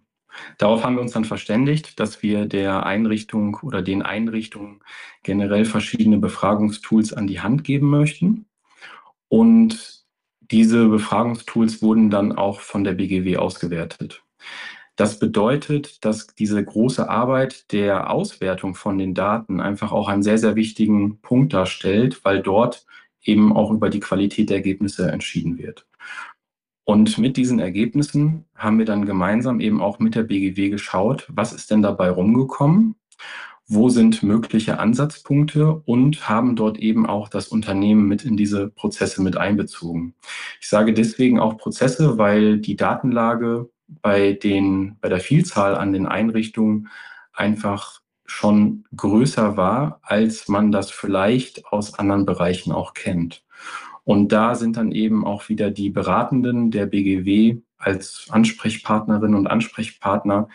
Darauf 0.59 0.85
haben 0.85 0.97
wir 0.97 1.02
uns 1.02 1.12
dann 1.12 1.25
verständigt, 1.25 1.99
dass 2.00 2.23
wir 2.23 2.47
der 2.47 2.87
Einrichtung 2.87 3.59
oder 3.62 3.83
den 3.83 4.02
Einrichtungen 4.02 4.80
generell 5.23 5.64
verschiedene 5.64 6.18
Befragungstools 6.18 7.12
an 7.12 7.26
die 7.26 7.40
Hand 7.40 7.64
geben 7.64 7.90
möchten. 7.90 8.47
Und 9.28 10.04
diese 10.40 10.88
Befragungstools 10.88 11.83
wurden 11.83 12.11
dann 12.11 12.33
auch 12.33 12.61
von 12.61 12.85
der 12.85 12.95
BGW 12.95 13.37
ausgewertet. 13.37 14.23
Das 14.97 15.21
bedeutet, 15.21 16.04
dass 16.04 16.26
diese 16.26 16.64
große 16.64 17.09
Arbeit 17.09 17.71
der 17.73 18.11
Auswertung 18.11 18.75
von 18.75 18.99
den 18.99 19.14
Daten 19.14 19.61
einfach 19.61 19.92
auch 19.92 20.09
einen 20.09 20.25
sehr, 20.25 20.38
sehr 20.38 20.57
wichtigen 20.57 21.21
Punkt 21.21 21.52
darstellt, 21.52 22.25
weil 22.25 22.42
dort 22.42 22.85
eben 23.23 23.54
auch 23.54 23.71
über 23.71 23.90
die 23.90 24.00
Qualität 24.00 24.50
der 24.50 24.57
Ergebnisse 24.57 25.11
entschieden 25.11 25.59
wird. 25.59 25.87
Und 26.88 27.18
mit 27.18 27.37
diesen 27.37 27.59
Ergebnissen 27.59 28.47
haben 28.57 28.78
wir 28.78 28.87
dann 28.87 29.04
gemeinsam 29.04 29.61
eben 29.61 29.83
auch 29.83 29.99
mit 29.99 30.14
der 30.14 30.23
BGW 30.23 30.71
geschaut, 30.71 31.26
was 31.28 31.52
ist 31.52 31.71
denn 31.71 31.83
dabei 31.83 32.09
rumgekommen, 32.09 32.95
wo 33.66 33.90
sind 33.90 34.23
mögliche 34.23 34.78
Ansatzpunkte 34.78 35.83
und 35.85 36.30
haben 36.30 36.57
dort 36.57 36.78
eben 36.78 37.04
auch 37.04 37.28
das 37.28 37.49
Unternehmen 37.49 38.09
mit 38.09 38.25
in 38.25 38.38
diese 38.38 38.71
Prozesse 38.71 39.23
mit 39.23 39.37
einbezogen. 39.37 40.14
Ich 40.62 40.71
sage 40.71 40.95
deswegen 40.95 41.38
auch 41.38 41.59
Prozesse, 41.59 42.16
weil 42.16 42.57
die 42.57 42.76
Datenlage 42.76 43.68
bei, 44.00 44.33
den, 44.33 44.97
bei 45.02 45.11
der 45.11 45.21
Vielzahl 45.21 45.76
an 45.76 45.92
den 45.92 46.07
Einrichtungen 46.07 46.88
einfach 47.35 48.00
schon 48.25 48.85
größer 48.97 49.59
war, 49.59 50.00
als 50.02 50.49
man 50.49 50.73
das 50.73 50.90
vielleicht 50.90 51.66
aus 51.66 51.99
anderen 51.99 52.25
Bereichen 52.25 52.73
auch 52.73 52.95
kennt. 52.95 53.45
Und 54.08 54.32
da 54.32 54.54
sind 54.54 54.78
dann 54.78 54.90
eben 54.90 55.26
auch 55.26 55.50
wieder 55.50 55.70
die 55.70 55.90
Beratenden 55.90 56.70
der 56.70 56.86
BGW 56.86 57.58
als 57.76 58.26
Ansprechpartnerinnen 58.30 59.36
und 59.36 59.48
Ansprechpartner 59.48 60.48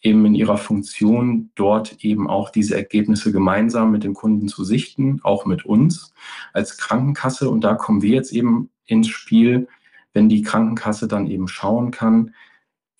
eben 0.00 0.26
in 0.26 0.34
ihrer 0.34 0.56
Funktion, 0.56 1.52
dort 1.54 2.04
eben 2.04 2.28
auch 2.28 2.50
diese 2.50 2.74
Ergebnisse 2.74 3.30
gemeinsam 3.30 3.92
mit 3.92 4.02
dem 4.02 4.14
Kunden 4.14 4.48
zu 4.48 4.64
sichten, 4.64 5.20
auch 5.22 5.46
mit 5.46 5.64
uns 5.64 6.12
als 6.52 6.76
Krankenkasse. 6.76 7.48
Und 7.48 7.62
da 7.62 7.76
kommen 7.76 8.02
wir 8.02 8.10
jetzt 8.10 8.32
eben 8.32 8.68
ins 8.84 9.06
Spiel, 9.06 9.68
wenn 10.12 10.28
die 10.28 10.42
Krankenkasse 10.42 11.06
dann 11.06 11.28
eben 11.28 11.46
schauen 11.46 11.92
kann, 11.92 12.34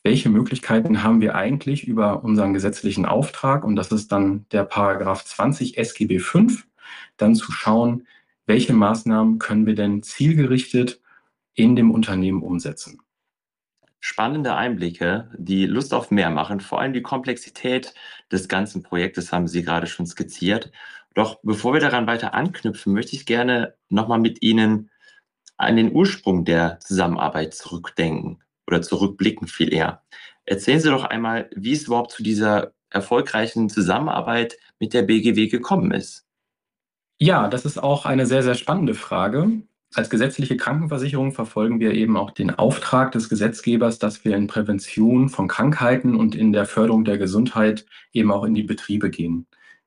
welche 0.04 0.28
Möglichkeiten 0.28 1.02
haben 1.02 1.20
wir 1.20 1.34
eigentlich 1.34 1.88
über 1.88 2.22
unseren 2.22 2.54
gesetzlichen 2.54 3.04
Auftrag, 3.04 3.64
und 3.64 3.74
das 3.74 3.90
ist 3.90 4.12
dann 4.12 4.46
der 4.52 4.62
Paragraph 4.62 5.24
20 5.24 5.76
SGB 5.76 6.20
5, 6.20 6.68
dann 7.16 7.34
zu 7.34 7.50
schauen, 7.50 8.06
welche 8.48 8.72
Maßnahmen 8.72 9.38
können 9.38 9.66
wir 9.66 9.74
denn 9.74 10.02
zielgerichtet 10.02 11.02
in 11.52 11.76
dem 11.76 11.90
Unternehmen 11.90 12.42
umsetzen. 12.42 12.98
Spannende 14.00 14.54
Einblicke, 14.54 15.30
die 15.36 15.66
Lust 15.66 15.92
auf 15.92 16.10
mehr 16.10 16.30
machen, 16.30 16.60
vor 16.60 16.80
allem 16.80 16.94
die 16.94 17.02
Komplexität 17.02 17.92
des 18.32 18.48
ganzen 18.48 18.82
Projektes 18.82 19.32
haben 19.32 19.48
Sie 19.48 19.62
gerade 19.62 19.86
schon 19.86 20.06
skizziert. 20.06 20.72
Doch 21.14 21.40
bevor 21.42 21.74
wir 21.74 21.80
daran 21.80 22.06
weiter 22.06 22.32
anknüpfen, 22.32 22.94
möchte 22.94 23.16
ich 23.16 23.26
gerne 23.26 23.74
nochmal 23.90 24.18
mit 24.18 24.40
Ihnen 24.40 24.90
an 25.58 25.76
den 25.76 25.92
Ursprung 25.92 26.46
der 26.46 26.80
Zusammenarbeit 26.80 27.52
zurückdenken 27.52 28.42
oder 28.66 28.80
zurückblicken 28.80 29.46
viel 29.46 29.74
eher. 29.74 30.02
Erzählen 30.46 30.80
Sie 30.80 30.88
doch 30.88 31.04
einmal, 31.04 31.50
wie 31.54 31.72
es 31.72 31.86
überhaupt 31.86 32.12
zu 32.12 32.22
dieser 32.22 32.72
erfolgreichen 32.88 33.68
Zusammenarbeit 33.68 34.56
mit 34.78 34.94
der 34.94 35.02
BGW 35.02 35.48
gekommen 35.48 35.90
ist. 35.90 36.27
Ja, 37.20 37.48
das 37.48 37.64
ist 37.64 37.82
auch 37.82 38.06
eine 38.06 38.26
sehr, 38.26 38.44
sehr 38.44 38.54
spannende 38.54 38.94
Frage. 38.94 39.50
Als 39.94 40.08
gesetzliche 40.08 40.56
Krankenversicherung 40.56 41.32
verfolgen 41.32 41.80
wir 41.80 41.92
eben 41.94 42.16
auch 42.16 42.30
den 42.30 42.50
Auftrag 42.50 43.10
des 43.10 43.28
Gesetzgebers, 43.28 43.98
dass 43.98 44.25
wir 44.25 44.37
in 44.37 44.46
Prävention 44.46 45.28
von 45.28 45.48
Krankheiten 45.48 46.14
und 46.14 46.37
in 46.37 46.52
der 46.52 46.64
Förderung 46.64 47.04
der 47.04 47.18
Gesundheit 47.18 47.87
eben 48.12 48.30
auch 48.30 48.44
in 48.44 48.54
die 48.54 48.62
Betriebe 48.62 49.10
gehen. 49.10 49.46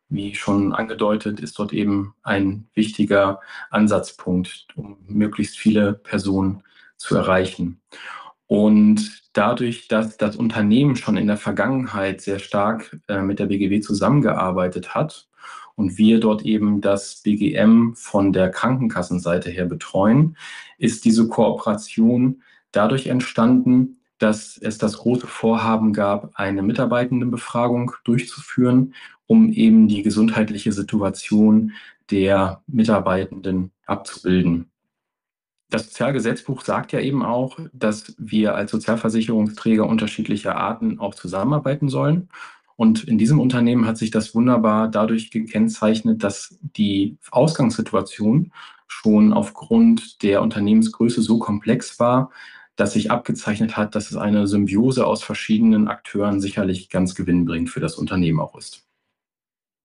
Wie 0.09 0.35
schon 0.35 0.73
angedeutet, 0.73 1.39
ist 1.39 1.57
dort 1.57 1.71
eben 1.71 2.15
ein 2.23 2.67
wichtiger 2.73 3.39
Ansatzpunkt, 3.69 4.67
um 4.75 4.97
möglichst 5.07 5.57
viele 5.57 5.93
Personen 5.93 6.63
zu 6.97 7.15
erreichen. 7.15 7.79
Und 8.47 9.21
dadurch, 9.31 9.87
dass 9.87 10.17
das 10.17 10.35
Unternehmen 10.35 10.97
schon 10.97 11.15
in 11.15 11.27
der 11.27 11.37
Vergangenheit 11.37 12.19
sehr 12.19 12.39
stark 12.39 12.97
äh, 13.07 13.21
mit 13.21 13.39
der 13.39 13.45
BGW 13.45 13.79
zusammengearbeitet 13.79 14.93
hat 14.93 15.29
und 15.75 15.97
wir 15.97 16.19
dort 16.19 16.43
eben 16.43 16.81
das 16.81 17.21
BGM 17.23 17.93
von 17.95 18.33
der 18.33 18.49
Krankenkassenseite 18.49 19.49
her 19.49 19.65
betreuen, 19.65 20.37
ist 20.77 21.05
diese 21.05 21.27
Kooperation 21.27 22.41
dadurch 22.71 23.07
entstanden, 23.07 23.97
dass 24.17 24.57
es 24.57 24.77
das 24.77 24.97
große 24.97 25.27
Vorhaben 25.27 25.93
gab, 25.93 26.31
eine 26.35 26.61
Mitarbeitendenbefragung 26.61 27.93
durchzuführen, 28.03 28.93
um 29.25 29.51
eben 29.51 29.87
die 29.87 30.03
gesundheitliche 30.03 30.71
Situation 30.71 31.71
der 32.11 32.61
Mitarbeitenden 32.67 33.71
abzubilden. 33.85 34.69
Das 35.71 35.85
Sozialgesetzbuch 35.85 36.61
sagt 36.61 36.91
ja 36.91 36.99
eben 36.99 37.23
auch, 37.23 37.57
dass 37.71 38.13
wir 38.17 38.55
als 38.55 38.71
Sozialversicherungsträger 38.71 39.87
unterschiedlicher 39.87 40.57
Arten 40.57 40.99
auch 40.99 41.15
zusammenarbeiten 41.15 41.87
sollen. 41.87 42.27
Und 42.81 43.03
in 43.03 43.19
diesem 43.19 43.39
Unternehmen 43.39 43.85
hat 43.85 43.99
sich 43.99 44.09
das 44.09 44.33
wunderbar 44.33 44.87
dadurch 44.87 45.29
gekennzeichnet, 45.29 46.23
dass 46.23 46.57
die 46.63 47.15
Ausgangssituation 47.29 48.51
schon 48.87 49.33
aufgrund 49.33 50.23
der 50.23 50.41
Unternehmensgröße 50.41 51.21
so 51.21 51.37
komplex 51.37 51.99
war, 51.99 52.31
dass 52.75 52.93
sich 52.93 53.11
abgezeichnet 53.11 53.77
hat, 53.77 53.93
dass 53.93 54.09
es 54.09 54.17
eine 54.17 54.47
Symbiose 54.47 55.05
aus 55.05 55.21
verschiedenen 55.21 55.89
Akteuren 55.89 56.41
sicherlich 56.41 56.89
ganz 56.89 57.13
gewinnbringend 57.13 57.69
für 57.69 57.81
das 57.81 57.97
Unternehmen 57.97 58.39
auch 58.39 58.57
ist. 58.57 58.83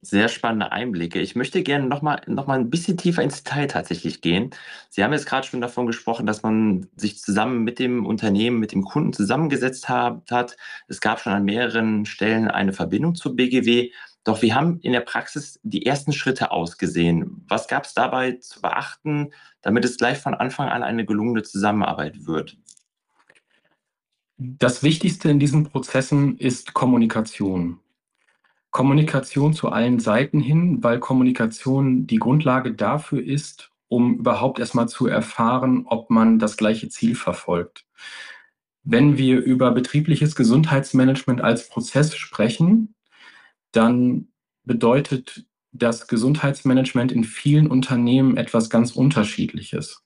Sehr 0.03 0.29
spannende 0.29 0.73
Einblicke. 0.73 1.21
Ich 1.21 1.35
möchte 1.35 1.63
gerne 1.63 1.87
noch 1.87 2.03
mal, 2.03 2.21
noch 2.27 2.47
mal 2.47 2.59
ein 2.59 2.71
bisschen 2.71 2.97
tiefer 2.97 3.23
ins 3.23 3.43
Detail 3.43 3.67
tatsächlich 3.67 4.21
gehen. 4.21 4.51
Sie 4.89 5.03
haben 5.03 5.13
jetzt 5.13 5.27
gerade 5.27 5.47
schon 5.47 5.61
davon 5.61 5.87
gesprochen, 5.87 6.27
dass 6.27 6.43
man 6.43 6.87
sich 6.97 7.19
zusammen 7.19 7.65
mit 7.65 7.79
dem 7.79 8.07
Unternehmen, 8.07 8.61
mit 8.61 8.73
dem 8.73 8.85
Kunden 8.85 9.13
zusammengesetzt 9.13 9.89
hat. 9.89 10.57
Es 10.87 11.01
gab 11.01 11.19
schon 11.19 11.33
an 11.33 11.45
mehreren 11.45 12.05
Stellen 12.07 12.49
eine 12.49 12.73
Verbindung 12.73 13.15
zur 13.15 13.35
BGW. 13.35 13.91
Doch 14.23 14.43
wie 14.43 14.53
haben 14.53 14.81
in 14.81 14.93
der 14.93 15.01
Praxis 15.01 15.59
die 15.63 15.87
ersten 15.87 16.13
Schritte 16.13 16.51
ausgesehen? 16.51 17.45
Was 17.49 17.67
gab 17.67 17.85
es 17.85 17.95
dabei 17.95 18.33
zu 18.33 18.61
beachten, 18.61 19.33
damit 19.63 19.85
es 19.85 19.97
gleich 19.97 20.19
von 20.19 20.35
Anfang 20.35 20.69
an 20.69 20.83
eine 20.83 21.07
gelungene 21.07 21.43
Zusammenarbeit 21.43 22.27
wird? 22.27 22.57
Das 24.37 24.83
Wichtigste 24.83 25.31
in 25.31 25.39
diesen 25.39 25.65
Prozessen 25.65 26.37
ist 26.39 26.75
Kommunikation. 26.75 27.81
Kommunikation 28.77 29.55
zu 29.55 29.71
allen 29.71 30.01
Seiten 30.01 30.39
hin, 30.39 30.85
weil 30.85 31.01
Kommunikation 31.01 32.07
die 32.07 32.19
Grundlage 32.19 32.75
dafür 32.75 33.25
ist, 33.25 33.71
um 33.89 34.19
überhaupt 34.19 34.59
erstmal 34.59 34.87
zu 34.87 35.07
erfahren, 35.07 35.87
ob 35.87 36.11
man 36.11 36.39
das 36.39 36.59
gleiche 36.59 36.91
Ziel 36.91 37.15
verfolgt. 37.15 37.87
Wenn 38.83 39.17
wir 39.17 39.41
über 39.41 39.71
betriebliches 39.71 40.37
Gesundheitsmanagement 40.37 41.41
als 41.41 41.71
Prozess 41.71 42.15
sprechen, 42.15 42.95
dann 43.73 44.29
bedeutet 44.65 45.47
das 45.73 46.07
Gesundheitsmanagement 46.07 47.13
in 47.13 47.25
vielen 47.25 47.69
Unternehmen 47.69 48.37
etwas 48.37 48.69
ganz 48.69 48.93
Unterschiedliches. 48.93 50.05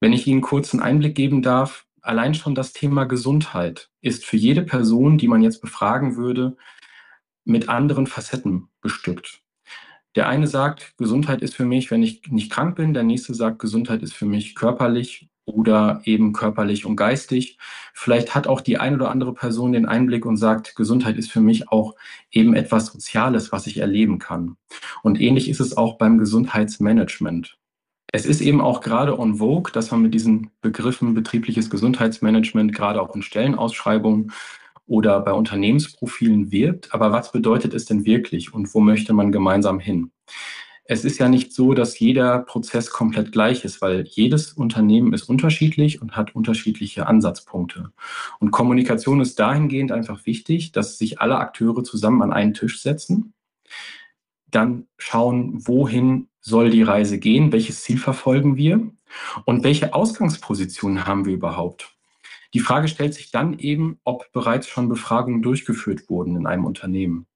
Wenn 0.00 0.12
ich 0.12 0.26
Ihnen 0.26 0.40
kurz 0.40 0.74
einen 0.74 0.82
Einblick 0.82 1.14
geben 1.14 1.42
darf, 1.42 1.86
allein 2.00 2.34
schon 2.34 2.56
das 2.56 2.72
Thema 2.72 3.04
Gesundheit 3.04 3.88
ist 4.00 4.24
für 4.24 4.36
jede 4.36 4.62
Person, 4.62 5.16
die 5.16 5.28
man 5.28 5.42
jetzt 5.42 5.60
befragen 5.60 6.16
würde, 6.16 6.56
mit 7.44 7.68
anderen 7.68 8.06
Facetten 8.06 8.68
bestückt. 8.80 9.42
Der 10.16 10.28
eine 10.28 10.46
sagt, 10.46 10.96
Gesundheit 10.96 11.42
ist 11.42 11.54
für 11.54 11.64
mich, 11.64 11.90
wenn 11.90 12.02
ich 12.02 12.22
nicht 12.28 12.50
krank 12.50 12.76
bin. 12.76 12.94
Der 12.94 13.02
nächste 13.02 13.34
sagt, 13.34 13.58
Gesundheit 13.58 14.02
ist 14.02 14.14
für 14.14 14.26
mich 14.26 14.54
körperlich 14.54 15.28
oder 15.44 16.00
eben 16.04 16.32
körperlich 16.32 16.86
und 16.86 16.96
geistig. 16.96 17.58
Vielleicht 17.92 18.34
hat 18.34 18.46
auch 18.46 18.60
die 18.60 18.78
eine 18.78 18.96
oder 18.96 19.10
andere 19.10 19.34
Person 19.34 19.72
den 19.72 19.86
Einblick 19.86 20.24
und 20.24 20.36
sagt, 20.36 20.76
Gesundheit 20.76 21.16
ist 21.16 21.30
für 21.30 21.40
mich 21.40 21.68
auch 21.68 21.94
eben 22.30 22.54
etwas 22.54 22.86
Soziales, 22.86 23.52
was 23.52 23.66
ich 23.66 23.78
erleben 23.78 24.18
kann. 24.18 24.56
Und 25.02 25.20
ähnlich 25.20 25.48
ist 25.48 25.60
es 25.60 25.76
auch 25.76 25.98
beim 25.98 26.18
Gesundheitsmanagement. 26.18 27.58
Es 28.12 28.26
ist 28.26 28.40
eben 28.40 28.60
auch 28.60 28.80
gerade 28.80 29.18
on 29.18 29.36
vogue, 29.36 29.72
dass 29.72 29.90
man 29.90 30.00
mit 30.00 30.14
diesen 30.14 30.50
Begriffen 30.60 31.14
betriebliches 31.14 31.68
Gesundheitsmanagement 31.68 32.72
gerade 32.72 33.02
auch 33.02 33.14
in 33.16 33.22
Stellenausschreibungen 33.22 34.30
oder 34.86 35.20
bei 35.20 35.32
Unternehmensprofilen 35.32 36.50
wirbt. 36.50 36.92
Aber 36.94 37.12
was 37.12 37.32
bedeutet 37.32 37.74
es 37.74 37.84
denn 37.84 38.04
wirklich 38.04 38.52
und 38.52 38.74
wo 38.74 38.80
möchte 38.80 39.12
man 39.12 39.32
gemeinsam 39.32 39.80
hin? 39.80 40.10
Es 40.86 41.04
ist 41.06 41.18
ja 41.18 41.30
nicht 41.30 41.54
so, 41.54 41.72
dass 41.72 41.98
jeder 41.98 42.40
Prozess 42.40 42.90
komplett 42.90 43.32
gleich 43.32 43.64
ist, 43.64 43.80
weil 43.80 44.02
jedes 44.06 44.52
Unternehmen 44.52 45.14
ist 45.14 45.30
unterschiedlich 45.30 46.02
und 46.02 46.14
hat 46.14 46.34
unterschiedliche 46.34 47.06
Ansatzpunkte. 47.06 47.90
Und 48.38 48.50
Kommunikation 48.50 49.22
ist 49.22 49.40
dahingehend 49.40 49.92
einfach 49.92 50.26
wichtig, 50.26 50.72
dass 50.72 50.98
sich 50.98 51.22
alle 51.22 51.38
Akteure 51.38 51.84
zusammen 51.84 52.20
an 52.20 52.34
einen 52.34 52.52
Tisch 52.52 52.82
setzen, 52.82 53.32
dann 54.50 54.86
schauen, 54.98 55.66
wohin 55.66 56.28
soll 56.40 56.68
die 56.68 56.82
Reise 56.82 57.18
gehen, 57.18 57.50
welches 57.50 57.82
Ziel 57.82 57.96
verfolgen 57.98 58.56
wir 58.56 58.90
und 59.46 59.64
welche 59.64 59.94
Ausgangspositionen 59.94 61.06
haben 61.06 61.24
wir 61.24 61.32
überhaupt. 61.32 61.93
Die 62.54 62.60
Frage 62.60 62.88
stellt 62.88 63.14
sich 63.14 63.30
dann 63.30 63.58
eben, 63.58 63.98
ob 64.04 64.32
bereits 64.32 64.68
schon 64.68 64.88
Befragungen 64.88 65.42
durchgeführt 65.42 66.08
wurden 66.08 66.36
in 66.36 66.46
einem 66.46 66.64
Unternehmen. 66.64 67.26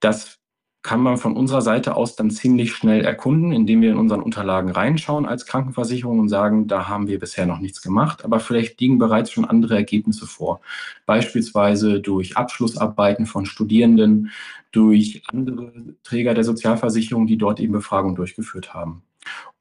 Das 0.00 0.38
kann 0.82 1.00
man 1.00 1.16
von 1.16 1.36
unserer 1.36 1.60
Seite 1.60 1.96
aus 1.96 2.16
dann 2.16 2.30
ziemlich 2.30 2.72
schnell 2.72 3.04
erkunden, 3.04 3.52
indem 3.52 3.82
wir 3.82 3.90
in 3.90 3.98
unseren 3.98 4.22
Unterlagen 4.22 4.70
reinschauen 4.70 5.26
als 5.26 5.44
Krankenversicherung 5.44 6.18
und 6.18 6.28
sagen, 6.28 6.66
da 6.66 6.88
haben 6.88 7.08
wir 7.08 7.18
bisher 7.18 7.46
noch 7.46 7.58
nichts 7.58 7.82
gemacht, 7.82 8.24
aber 8.24 8.40
vielleicht 8.40 8.80
liegen 8.80 8.98
bereits 8.98 9.30
schon 9.30 9.44
andere 9.44 9.74
Ergebnisse 9.74 10.26
vor. 10.26 10.60
Beispielsweise 11.04 12.00
durch 12.00 12.36
Abschlussarbeiten 12.36 13.26
von 13.26 13.44
Studierenden, 13.44 14.30
durch 14.70 15.22
andere 15.26 15.72
Träger 16.04 16.34
der 16.34 16.44
Sozialversicherung, 16.44 17.26
die 17.26 17.38
dort 17.38 17.60
eben 17.60 17.72
Befragungen 17.72 18.16
durchgeführt 18.16 18.72
haben. 18.72 19.02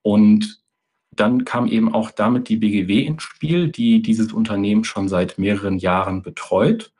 Und 0.03 0.61
dann 1.19 1.45
kam 1.45 1.67
eben 1.67 1.93
auch 1.93 2.11
damit 2.11 2.49
die 2.49 2.57
BGW 2.57 3.01
ins 3.01 3.23
Spiel, 3.23 3.69
die 3.69 4.01
dieses 4.01 4.31
Unternehmen 4.31 4.83
schon 4.83 5.09
seit 5.09 5.37
mehreren 5.37 5.77
Jahren 5.77 6.21
betreut. 6.21 6.91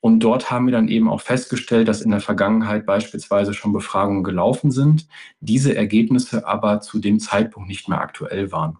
Und 0.00 0.20
dort 0.20 0.50
haben 0.50 0.66
wir 0.66 0.72
dann 0.72 0.88
eben 0.88 1.10
auch 1.10 1.20
festgestellt, 1.20 1.86
dass 1.86 2.00
in 2.00 2.10
der 2.10 2.20
Vergangenheit 2.20 2.86
beispielsweise 2.86 3.52
schon 3.52 3.72
Befragungen 3.72 4.24
gelaufen 4.24 4.70
sind, 4.70 5.06
diese 5.40 5.76
Ergebnisse 5.76 6.46
aber 6.46 6.80
zu 6.80 6.98
dem 6.98 7.20
Zeitpunkt 7.20 7.68
nicht 7.68 7.88
mehr 7.88 8.00
aktuell 8.00 8.50
waren. 8.50 8.78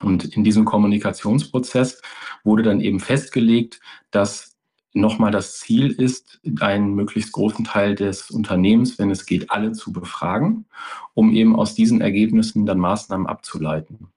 Und 0.00 0.24
in 0.24 0.42
diesem 0.42 0.64
Kommunikationsprozess 0.64 2.02
wurde 2.42 2.64
dann 2.64 2.80
eben 2.80 2.98
festgelegt, 2.98 3.80
dass 4.10 4.53
nochmal 4.94 5.30
das 5.30 5.58
Ziel 5.58 5.90
ist, 5.90 6.40
einen 6.60 6.94
möglichst 6.94 7.32
großen 7.32 7.64
Teil 7.64 7.94
des 7.94 8.30
Unternehmens, 8.30 8.98
wenn 8.98 9.10
es 9.10 9.26
geht, 9.26 9.50
alle 9.50 9.72
zu 9.72 9.92
befragen, 9.92 10.66
um 11.12 11.32
eben 11.32 11.54
aus 11.54 11.74
diesen 11.74 12.00
Ergebnissen 12.00 12.64
dann 12.64 12.78
Maßnahmen 12.78 13.26
abzuleiten. 13.26 14.08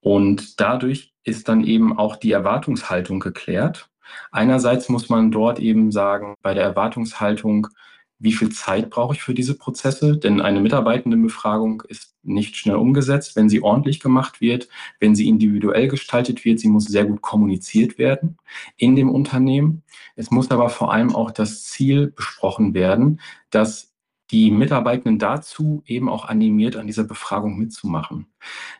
Und 0.00 0.60
dadurch 0.60 1.12
ist 1.24 1.48
dann 1.48 1.62
eben 1.64 1.96
auch 1.96 2.16
die 2.16 2.32
Erwartungshaltung 2.32 3.20
geklärt, 3.20 3.90
Einerseits 4.30 4.88
muss 4.88 5.08
man 5.08 5.30
dort 5.30 5.58
eben 5.58 5.90
sagen, 5.92 6.34
bei 6.42 6.54
der 6.54 6.64
Erwartungshaltung, 6.64 7.68
wie 8.18 8.32
viel 8.32 8.50
Zeit 8.50 8.90
brauche 8.90 9.14
ich 9.14 9.22
für 9.22 9.34
diese 9.34 9.56
Prozesse? 9.56 10.16
Denn 10.16 10.40
eine 10.40 10.60
Mitarbeitendenbefragung 10.60 11.82
ist 11.88 12.14
nicht 12.22 12.56
schnell 12.56 12.76
umgesetzt, 12.76 13.36
wenn 13.36 13.48
sie 13.48 13.62
ordentlich 13.62 14.00
gemacht 14.00 14.40
wird, 14.40 14.68
wenn 14.98 15.14
sie 15.14 15.28
individuell 15.28 15.88
gestaltet 15.88 16.44
wird. 16.44 16.58
Sie 16.58 16.68
muss 16.68 16.84
sehr 16.84 17.04
gut 17.04 17.22
kommuniziert 17.22 17.98
werden 17.98 18.38
in 18.76 18.96
dem 18.96 19.10
Unternehmen. 19.10 19.82
Es 20.16 20.30
muss 20.30 20.50
aber 20.50 20.68
vor 20.68 20.92
allem 20.92 21.14
auch 21.14 21.30
das 21.30 21.64
Ziel 21.64 22.08
besprochen 22.08 22.74
werden, 22.74 23.20
dass 23.50 23.94
die 24.30 24.50
Mitarbeitenden 24.50 25.18
dazu 25.18 25.82
eben 25.86 26.08
auch 26.08 26.26
animiert, 26.26 26.76
an 26.76 26.86
dieser 26.86 27.04
Befragung 27.04 27.58
mitzumachen. 27.58 28.26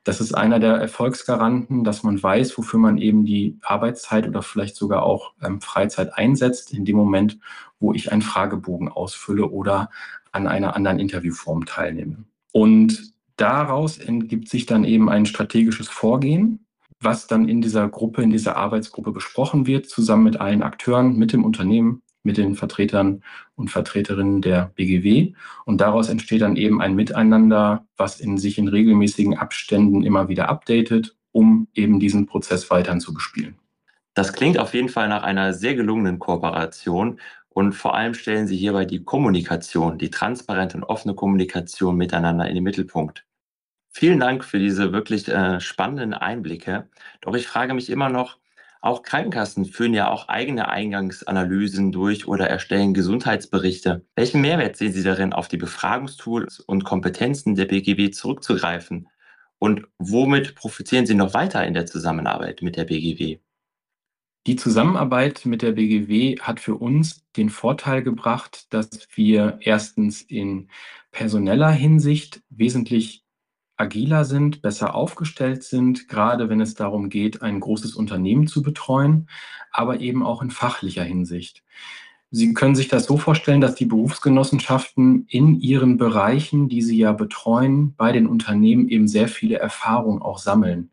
Das 0.04 0.20
ist 0.20 0.34
einer 0.34 0.60
der 0.60 0.74
Erfolgsgaranten, 0.74 1.84
dass 1.84 2.02
man 2.02 2.22
weiß, 2.22 2.56
wofür 2.58 2.78
man 2.78 2.98
eben 2.98 3.24
die 3.24 3.58
Arbeitszeit 3.62 4.28
oder 4.28 4.42
vielleicht 4.42 4.76
sogar 4.76 5.02
auch 5.02 5.32
ähm, 5.42 5.60
Freizeit 5.60 6.16
einsetzt, 6.16 6.72
in 6.74 6.84
dem 6.84 6.96
Moment, 6.96 7.38
wo 7.80 7.94
ich 7.94 8.12
einen 8.12 8.22
Fragebogen 8.22 8.88
ausfülle 8.88 9.48
oder 9.48 9.90
an 10.32 10.46
einer 10.46 10.76
anderen 10.76 10.98
Interviewform 10.98 11.64
teilnehme. 11.64 12.24
Und 12.52 13.12
daraus 13.36 13.98
entgibt 13.98 14.48
sich 14.48 14.66
dann 14.66 14.84
eben 14.84 15.08
ein 15.08 15.24
strategisches 15.24 15.88
Vorgehen, 15.88 16.66
was 17.00 17.26
dann 17.26 17.48
in 17.48 17.62
dieser 17.62 17.88
Gruppe, 17.88 18.22
in 18.22 18.30
dieser 18.30 18.56
Arbeitsgruppe 18.56 19.12
besprochen 19.12 19.66
wird, 19.66 19.88
zusammen 19.88 20.24
mit 20.24 20.40
allen 20.40 20.62
Akteuren, 20.62 21.16
mit 21.16 21.32
dem 21.32 21.44
Unternehmen, 21.44 22.02
mit 22.22 22.36
den 22.36 22.54
Vertretern 22.54 23.22
und 23.54 23.70
Vertreterinnen 23.70 24.42
der 24.42 24.72
BGW. 24.74 25.34
Und 25.64 25.80
daraus 25.80 26.08
entsteht 26.08 26.42
dann 26.42 26.56
eben 26.56 26.80
ein 26.80 26.94
Miteinander, 26.94 27.86
was 27.96 28.20
in 28.20 28.38
sich 28.38 28.58
in 28.58 28.68
regelmäßigen 28.68 29.36
Abständen 29.36 30.02
immer 30.02 30.28
wieder 30.28 30.48
updatet, 30.48 31.16
um 31.32 31.68
eben 31.74 32.00
diesen 32.00 32.26
Prozess 32.26 32.70
weiterhin 32.70 33.00
zu 33.00 33.14
bespielen. 33.14 33.56
Das 34.14 34.32
klingt 34.32 34.58
auf 34.58 34.74
jeden 34.74 34.88
Fall 34.88 35.08
nach 35.08 35.22
einer 35.22 35.54
sehr 35.54 35.74
gelungenen 35.74 36.18
Kooperation 36.18 37.20
und 37.48 37.72
vor 37.72 37.94
allem 37.94 38.14
stellen 38.14 38.46
Sie 38.46 38.56
hierbei 38.56 38.84
die 38.84 39.02
Kommunikation, 39.02 39.98
die 39.98 40.10
transparente 40.10 40.76
und 40.76 40.84
offene 40.84 41.14
Kommunikation 41.14 41.96
miteinander 41.96 42.48
in 42.48 42.54
den 42.54 42.64
Mittelpunkt. 42.64 43.24
Vielen 43.90 44.20
Dank 44.20 44.44
für 44.44 44.58
diese 44.58 44.92
wirklich 44.92 45.28
äh, 45.28 45.60
spannenden 45.60 46.14
Einblicke. 46.14 46.88
Doch 47.20 47.34
ich 47.34 47.48
frage 47.48 47.74
mich 47.74 47.90
immer 47.90 48.10
noch, 48.10 48.38
auch 48.80 49.02
Krankenkassen 49.02 49.64
führen 49.64 49.94
ja 49.94 50.08
auch 50.10 50.28
eigene 50.28 50.68
Eingangsanalysen 50.68 51.92
durch 51.92 52.28
oder 52.28 52.48
erstellen 52.48 52.94
Gesundheitsberichte. 52.94 54.04
Welchen 54.14 54.40
Mehrwert 54.40 54.76
sehen 54.76 54.92
Sie 54.92 55.02
darin, 55.02 55.32
auf 55.32 55.48
die 55.48 55.56
Befragungstools 55.56 56.60
und 56.60 56.84
Kompetenzen 56.84 57.54
der 57.54 57.66
BGW 57.66 58.10
zurückzugreifen? 58.10 59.08
Und 59.58 59.86
womit 59.98 60.54
profitieren 60.54 61.06
Sie 61.06 61.14
noch 61.14 61.34
weiter 61.34 61.66
in 61.66 61.74
der 61.74 61.86
Zusammenarbeit 61.86 62.62
mit 62.62 62.76
der 62.76 62.84
BGW? 62.84 63.38
Die 64.46 64.56
Zusammenarbeit 64.56 65.44
mit 65.44 65.62
der 65.62 65.72
BGW 65.72 66.38
hat 66.40 66.60
für 66.60 66.76
uns 66.76 67.24
den 67.36 67.50
Vorteil 67.50 68.02
gebracht, 68.02 68.72
dass 68.72 69.08
wir 69.14 69.58
erstens 69.60 70.22
in 70.22 70.70
personeller 71.10 71.70
Hinsicht 71.70 72.40
wesentlich 72.48 73.24
agiler 73.78 74.24
sind, 74.24 74.60
besser 74.60 74.94
aufgestellt 74.94 75.62
sind, 75.62 76.08
gerade 76.08 76.48
wenn 76.48 76.60
es 76.60 76.74
darum 76.74 77.08
geht, 77.08 77.42
ein 77.42 77.60
großes 77.60 77.94
Unternehmen 77.94 78.46
zu 78.46 78.62
betreuen, 78.62 79.28
aber 79.70 80.00
eben 80.00 80.22
auch 80.22 80.42
in 80.42 80.50
fachlicher 80.50 81.04
Hinsicht. 81.04 81.62
Sie 82.30 82.52
können 82.52 82.74
sich 82.74 82.88
das 82.88 83.06
so 83.06 83.16
vorstellen, 83.16 83.62
dass 83.62 83.74
die 83.74 83.86
Berufsgenossenschaften 83.86 85.24
in 85.28 85.58
ihren 85.60 85.96
Bereichen, 85.96 86.68
die 86.68 86.82
sie 86.82 86.98
ja 86.98 87.12
betreuen, 87.12 87.94
bei 87.96 88.12
den 88.12 88.26
Unternehmen 88.26 88.88
eben 88.88 89.08
sehr 89.08 89.28
viele 89.28 89.58
Erfahrungen 89.58 90.20
auch 90.20 90.38
sammeln. 90.38 90.90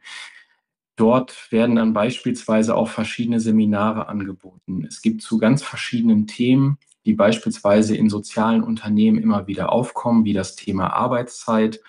Dort 0.95 1.51
werden 1.51 1.75
dann 1.75 1.91
beispielsweise 1.91 2.73
auch 2.75 2.87
verschiedene 2.87 3.41
Seminare 3.41 4.07
angeboten. 4.07 4.85
Es 4.87 5.01
gibt 5.01 5.21
zu 5.21 5.37
ganz 5.37 5.61
verschiedenen 5.61 6.25
Themen 6.25 6.77
die 7.05 7.13
beispielsweise 7.13 7.95
in 7.95 8.09
sozialen 8.09 8.63
Unternehmen 8.63 9.17
immer 9.17 9.47
wieder 9.47 9.71
aufkommen, 9.71 10.25
wie 10.25 10.33
das 10.33 10.55
Thema 10.55 10.93
Arbeitszeit 10.93 11.79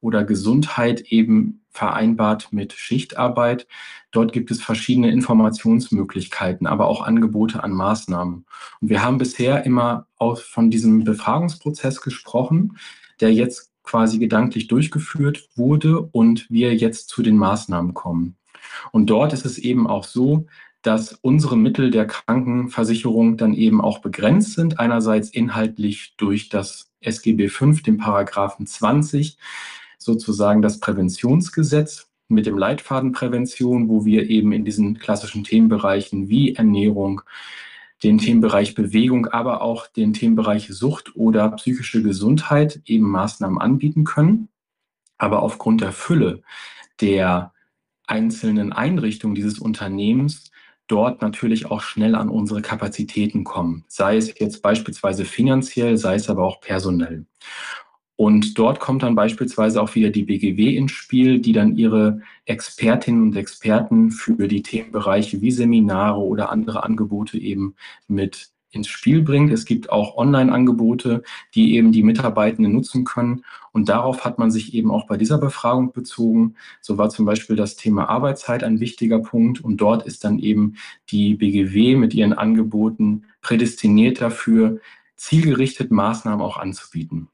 oder 0.00 0.24
Gesundheit 0.24 1.00
eben 1.00 1.62
vereinbart 1.70 2.52
mit 2.52 2.72
Schichtarbeit. 2.72 3.66
Dort 4.10 4.32
gibt 4.32 4.50
es 4.50 4.62
verschiedene 4.62 5.10
Informationsmöglichkeiten, 5.10 6.66
aber 6.66 6.86
auch 6.86 7.02
Angebote 7.02 7.62
an 7.62 7.72
Maßnahmen. 7.72 8.46
Und 8.80 8.88
wir 8.88 9.02
haben 9.02 9.18
bisher 9.18 9.64
immer 9.64 10.06
auch 10.16 10.38
von 10.38 10.70
diesem 10.70 11.04
Befragungsprozess 11.04 12.00
gesprochen, 12.00 12.78
der 13.20 13.32
jetzt 13.32 13.72
quasi 13.82 14.18
gedanklich 14.18 14.68
durchgeführt 14.68 15.48
wurde 15.54 16.00
und 16.00 16.50
wir 16.50 16.74
jetzt 16.74 17.08
zu 17.08 17.22
den 17.22 17.36
Maßnahmen 17.36 17.94
kommen. 17.94 18.36
Und 18.92 19.06
dort 19.10 19.32
ist 19.32 19.46
es 19.46 19.58
eben 19.58 19.86
auch 19.86 20.04
so, 20.04 20.46
dass 20.86 21.14
unsere 21.14 21.56
Mittel 21.56 21.90
der 21.90 22.06
Krankenversicherung 22.06 23.36
dann 23.36 23.54
eben 23.54 23.80
auch 23.80 23.98
begrenzt 23.98 24.54
sind. 24.54 24.78
Einerseits 24.78 25.30
inhaltlich 25.30 26.14
durch 26.16 26.48
das 26.48 26.92
SGB 27.00 27.48
V, 27.48 27.72
den 27.84 27.96
Paragraphen 27.96 28.68
20, 28.68 29.36
sozusagen 29.98 30.62
das 30.62 30.78
Präventionsgesetz 30.78 32.08
mit 32.28 32.46
dem 32.46 32.56
Leitfaden 32.56 33.10
Prävention, 33.10 33.88
wo 33.88 34.04
wir 34.04 34.30
eben 34.30 34.52
in 34.52 34.64
diesen 34.64 34.96
klassischen 35.00 35.42
Themenbereichen 35.42 36.28
wie 36.28 36.54
Ernährung, 36.54 37.22
den 38.04 38.18
Themenbereich 38.18 38.76
Bewegung, 38.76 39.26
aber 39.26 39.62
auch 39.62 39.88
den 39.88 40.12
Themenbereich 40.12 40.68
Sucht 40.68 41.16
oder 41.16 41.50
psychische 41.50 42.00
Gesundheit 42.00 42.80
eben 42.86 43.10
Maßnahmen 43.10 43.58
anbieten 43.58 44.04
können. 44.04 44.50
Aber 45.18 45.42
aufgrund 45.42 45.80
der 45.80 45.90
Fülle 45.90 46.42
der 47.00 47.52
einzelnen 48.06 48.72
Einrichtungen 48.72 49.34
dieses 49.34 49.58
Unternehmens 49.58 50.52
dort 50.88 51.22
natürlich 51.22 51.66
auch 51.66 51.80
schnell 51.80 52.14
an 52.14 52.28
unsere 52.28 52.62
Kapazitäten 52.62 53.44
kommen, 53.44 53.84
sei 53.88 54.16
es 54.16 54.38
jetzt 54.38 54.62
beispielsweise 54.62 55.24
finanziell, 55.24 55.96
sei 55.96 56.14
es 56.14 56.30
aber 56.30 56.44
auch 56.44 56.60
personell. 56.60 57.26
Und 58.16 58.58
dort 58.58 58.80
kommt 58.80 59.02
dann 59.02 59.14
beispielsweise 59.14 59.80
auch 59.82 59.94
wieder 59.94 60.08
die 60.08 60.24
BGW 60.24 60.74
ins 60.74 60.92
Spiel, 60.92 61.38
die 61.38 61.52
dann 61.52 61.76
ihre 61.76 62.22
Expertinnen 62.46 63.22
und 63.22 63.36
Experten 63.36 64.10
für 64.10 64.48
die 64.48 64.62
Themenbereiche 64.62 65.42
wie 65.42 65.50
Seminare 65.50 66.20
oder 66.20 66.50
andere 66.50 66.82
Angebote 66.82 67.36
eben 67.36 67.74
mit 68.08 68.55
ins 68.70 68.88
Spiel 68.88 69.22
bringt. 69.22 69.52
Es 69.52 69.64
gibt 69.64 69.90
auch 69.90 70.16
Online-Angebote, 70.16 71.22
die 71.54 71.74
eben 71.76 71.92
die 71.92 72.02
Mitarbeitenden 72.02 72.72
nutzen 72.72 73.04
können. 73.04 73.44
Und 73.72 73.88
darauf 73.88 74.24
hat 74.24 74.38
man 74.38 74.50
sich 74.50 74.74
eben 74.74 74.90
auch 74.90 75.06
bei 75.06 75.16
dieser 75.16 75.38
Befragung 75.38 75.92
bezogen. 75.92 76.54
So 76.80 76.98
war 76.98 77.10
zum 77.10 77.26
Beispiel 77.26 77.56
das 77.56 77.76
Thema 77.76 78.08
Arbeitszeit 78.08 78.64
ein 78.64 78.80
wichtiger 78.80 79.18
Punkt. 79.20 79.60
Und 79.62 79.78
dort 79.78 80.06
ist 80.06 80.24
dann 80.24 80.38
eben 80.38 80.74
die 81.10 81.34
BGW 81.34 81.96
mit 81.96 82.14
ihren 82.14 82.32
Angeboten 82.32 83.24
prädestiniert 83.40 84.20
dafür, 84.20 84.80
zielgerichtet 85.16 85.90
Maßnahmen 85.90 86.40
auch 86.40 86.58
anzubieten. 86.58 87.28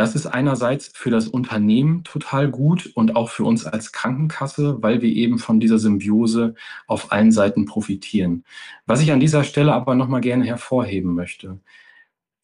Das 0.00 0.14
ist 0.14 0.24
einerseits 0.24 0.90
für 0.94 1.10
das 1.10 1.28
Unternehmen 1.28 2.04
total 2.04 2.50
gut 2.50 2.90
und 2.94 3.16
auch 3.16 3.28
für 3.28 3.44
uns 3.44 3.66
als 3.66 3.92
Krankenkasse, 3.92 4.82
weil 4.82 5.02
wir 5.02 5.10
eben 5.10 5.38
von 5.38 5.60
dieser 5.60 5.78
Symbiose 5.78 6.54
auf 6.86 7.12
allen 7.12 7.32
Seiten 7.32 7.66
profitieren. 7.66 8.44
Was 8.86 9.02
ich 9.02 9.12
an 9.12 9.20
dieser 9.20 9.44
Stelle 9.44 9.74
aber 9.74 9.94
nochmal 9.96 10.22
gerne 10.22 10.46
hervorheben 10.46 11.12
möchte. 11.12 11.60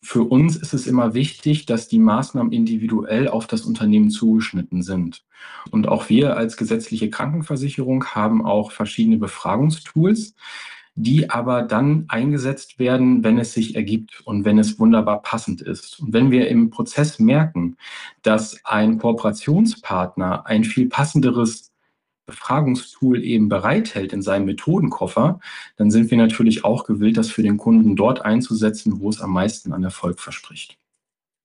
Für 0.03 0.25
uns 0.25 0.57
ist 0.57 0.75
es 0.75 0.87
immer 0.87 1.15
wichtig, 1.15 1.65
dass 1.65 1.89
die 1.89 1.99
Maßnahmen 1.99 2.53
individuell 2.53 3.27
auf 3.27 3.47
das 3.47 3.63
Unternehmen 3.63 4.11
zugeschnitten 4.11 4.83
sind. 4.83 5.25
Und 5.71 5.89
auch 5.89 6.11
wir 6.11 6.37
als 6.37 6.59
gesetzliche 6.59 7.09
Krankenversicherung 7.09 8.05
haben 8.09 8.45
auch 8.45 8.71
verschiedene 8.71 9.17
Befragungstools, 9.17 10.35
die 10.97 11.29
aber 11.29 11.63
dann 11.63 12.07
eingesetzt 12.09 12.79
werden, 12.79 13.23
wenn 13.23 13.39
es 13.39 13.53
sich 13.53 13.77
ergibt 13.77 14.23
und 14.25 14.47
wenn 14.47 14.59
es 14.59 14.79
wunderbar 14.79 15.21
passend 15.21 15.61
ist. 15.61 16.01
Und 16.01 16.15
wenn 16.15 16.31
wir 16.31 16.49
im 16.49 16.71
Prozess 16.71 17.19
merken, 17.19 17.77
dass 18.23 18.65
ein 18.65 18.99
Kooperationspartner 18.99 20.47
ein 20.47 20.65
viel 20.65 20.89
passenderes 20.89 21.71
Befragungstool 22.25 23.23
eben 23.23 23.49
bereithält 23.49 24.13
in 24.13 24.23
seinem 24.23 24.47
Methodenkoffer, 24.47 25.39
dann 25.77 25.91
sind 25.91 26.11
wir 26.11 26.19
natürlich 26.19 26.65
auch 26.65 26.85
gewillt, 26.85 27.19
das 27.19 27.31
für 27.31 27.43
den 27.43 27.59
Kunden 27.59 27.95
dort 27.95 28.25
einzusetzen, 28.25 28.99
wo 28.99 29.11
es 29.11 29.21
am 29.21 29.33
meisten 29.33 29.73
an 29.73 29.85
Erfolg 29.85 30.19
verspricht. 30.19 30.79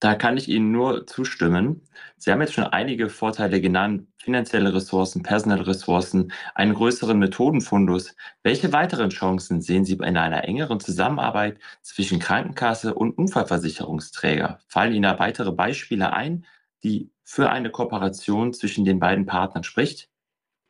Da 0.02 0.16
kann 0.16 0.36
ich 0.36 0.48
Ihnen 0.48 0.72
nur 0.72 1.06
zustimmen. 1.06 1.82
Sie 2.16 2.32
haben 2.32 2.40
jetzt 2.40 2.54
schon 2.54 2.64
einige 2.64 3.08
Vorteile 3.08 3.60
genannt, 3.60 4.08
finanzielle 4.18 4.74
Ressourcen, 4.74 5.22
personelle 5.22 5.64
Ressourcen, 5.64 6.32
einen 6.56 6.74
größeren 6.74 7.16
Methodenfundus. 7.16 8.16
Welche 8.42 8.72
weiteren 8.72 9.10
Chancen 9.10 9.60
sehen 9.60 9.84
Sie 9.84 9.92
in 9.92 10.16
einer 10.16 10.42
engeren 10.42 10.80
Zusammenarbeit 10.80 11.60
zwischen 11.82 12.18
Krankenkasse 12.18 12.94
und 12.94 13.16
Unfallversicherungsträger? 13.16 14.58
Fallen 14.66 14.92
Ihnen 14.92 15.04
da 15.04 15.20
weitere 15.20 15.52
Beispiele 15.52 16.12
ein, 16.12 16.46
die 16.82 17.12
für 17.22 17.50
eine 17.50 17.70
Kooperation 17.70 18.52
zwischen 18.52 18.84
den 18.84 18.98
beiden 18.98 19.24
Partnern 19.24 19.62
spricht? 19.62 20.10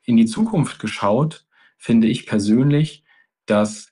In 0.04 0.18
die 0.18 0.26
Zukunft 0.26 0.78
geschaut, 0.78 1.46
finde 1.78 2.06
ich 2.06 2.26
persönlich, 2.26 3.02
dass 3.46 3.91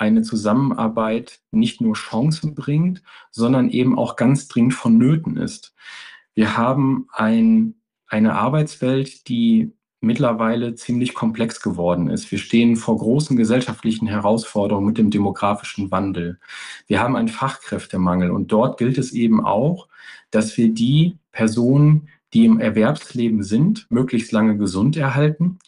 eine 0.00 0.22
Zusammenarbeit 0.22 1.40
nicht 1.50 1.82
nur 1.82 1.94
Chancen 1.94 2.54
bringt, 2.54 3.02
sondern 3.30 3.68
eben 3.68 3.98
auch 3.98 4.16
ganz 4.16 4.48
dringend 4.48 4.72
vonnöten 4.72 5.36
ist. 5.36 5.74
Wir 6.34 6.56
haben 6.56 7.06
ein, 7.12 7.74
eine 8.06 8.34
Arbeitswelt, 8.34 9.28
die 9.28 9.72
mittlerweile 10.00 10.74
ziemlich 10.74 11.12
komplex 11.12 11.60
geworden 11.60 12.08
ist. 12.08 12.30
Wir 12.30 12.38
stehen 12.38 12.76
vor 12.76 12.96
großen 12.96 13.36
gesellschaftlichen 13.36 14.06
Herausforderungen 14.06 14.86
mit 14.86 14.96
dem 14.96 15.10
demografischen 15.10 15.90
Wandel. 15.90 16.38
Wir 16.86 17.00
haben 17.00 17.14
einen 17.14 17.28
Fachkräftemangel 17.28 18.30
und 18.30 18.50
dort 18.50 18.78
gilt 18.78 18.96
es 18.96 19.12
eben 19.12 19.44
auch, 19.44 19.88
dass 20.30 20.56
wir 20.56 20.72
die 20.72 21.18
Personen, 21.30 22.08
die 22.32 22.46
im 22.46 22.58
Erwerbsleben 22.58 23.42
sind, 23.42 23.86
möglichst 23.90 24.32
lange 24.32 24.56
gesund 24.56 24.96
erhalten 24.96 25.58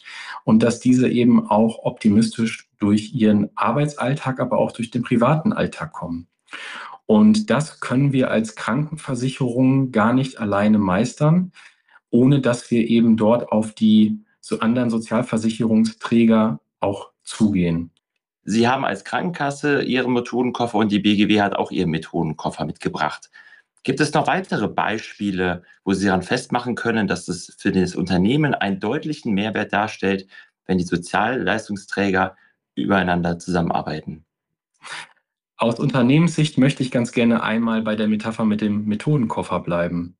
und 0.43 0.63
dass 0.63 0.79
diese 0.79 1.07
eben 1.07 1.47
auch 1.47 1.83
optimistisch 1.83 2.67
durch 2.83 3.13
ihren 3.13 3.49
Arbeitsalltag, 3.55 4.41
aber 4.41 4.57
auch 4.57 4.73
durch 4.73 4.91
den 4.91 5.03
privaten 5.03 5.53
Alltag 5.53 5.93
kommen. 5.93 6.27
Und 7.05 7.49
das 7.49 7.79
können 7.79 8.11
wir 8.11 8.29
als 8.29 8.55
Krankenversicherung 8.55 9.93
gar 9.93 10.11
nicht 10.11 10.41
alleine 10.41 10.79
meistern, 10.79 11.53
ohne 12.09 12.41
dass 12.41 12.69
wir 12.71 12.85
eben 12.85 13.15
dort 13.15 13.53
auf 13.53 13.73
die 13.73 14.25
so 14.41 14.59
anderen 14.59 14.89
Sozialversicherungsträger 14.89 16.59
auch 16.81 17.11
zugehen. 17.23 17.91
Sie 18.43 18.67
haben 18.67 18.83
als 18.83 19.05
Krankenkasse 19.05 19.81
Ihren 19.83 20.11
Methodenkoffer 20.11 20.77
und 20.77 20.91
die 20.91 20.99
BGW 20.99 21.41
hat 21.41 21.55
auch 21.55 21.71
Ihren 21.71 21.89
Methodenkoffer 21.89 22.65
mitgebracht. 22.65 23.29
Gibt 23.83 24.01
es 24.01 24.13
noch 24.13 24.27
weitere 24.27 24.67
Beispiele, 24.67 25.63
wo 25.85 25.93
Sie 25.93 26.07
daran 26.07 26.21
festmachen 26.21 26.75
können, 26.75 27.07
dass 27.07 27.29
es 27.29 27.55
für 27.57 27.71
das 27.71 27.95
Unternehmen 27.95 28.53
einen 28.53 28.81
deutlichen 28.81 29.33
Mehrwert 29.33 29.71
darstellt, 29.71 30.27
wenn 30.65 30.77
die 30.77 30.83
Sozialleistungsträger 30.83 32.35
übereinander 32.75 33.39
zusammenarbeiten? 33.39 34.25
Aus 35.57 35.79
Unternehmenssicht 35.79 36.57
möchte 36.57 36.83
ich 36.83 36.91
ganz 36.91 37.11
gerne 37.11 37.43
einmal 37.43 37.81
bei 37.81 37.95
der 37.95 38.07
Metapher 38.07 38.45
mit 38.45 38.61
dem 38.61 38.85
Methodenkoffer 38.85 39.59
bleiben. 39.59 40.17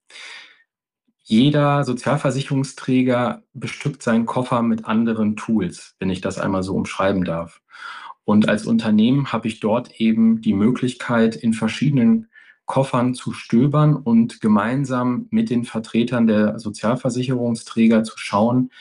Jeder 1.23 1.83
Sozialversicherungsträger 1.83 3.43
bestückt 3.53 4.03
seinen 4.03 4.25
Koffer 4.25 4.61
mit 4.61 4.85
anderen 4.85 5.35
Tools, 5.35 5.95
wenn 5.99 6.09
ich 6.09 6.21
das 6.21 6.37
einmal 6.37 6.63
so 6.63 6.75
umschreiben 6.75 7.23
darf. 7.23 7.61
Und 8.25 8.47
als 8.47 8.65
Unternehmen 8.65 9.31
habe 9.33 9.47
ich 9.47 9.59
dort 9.59 9.99
eben 9.99 10.41
die 10.41 10.53
Möglichkeit, 10.53 11.35
in 11.35 11.53
verschiedenen 11.53 12.27
Koffern 12.65 13.13
zu 13.13 13.33
stöbern 13.33 13.95
und 13.95 14.39
gemeinsam 14.39 15.27
mit 15.29 15.49
den 15.49 15.65
Vertretern 15.65 16.27
der 16.27 16.59
Sozialversicherungsträger 16.59 18.03
zu 18.03 18.17
schauen, 18.17 18.71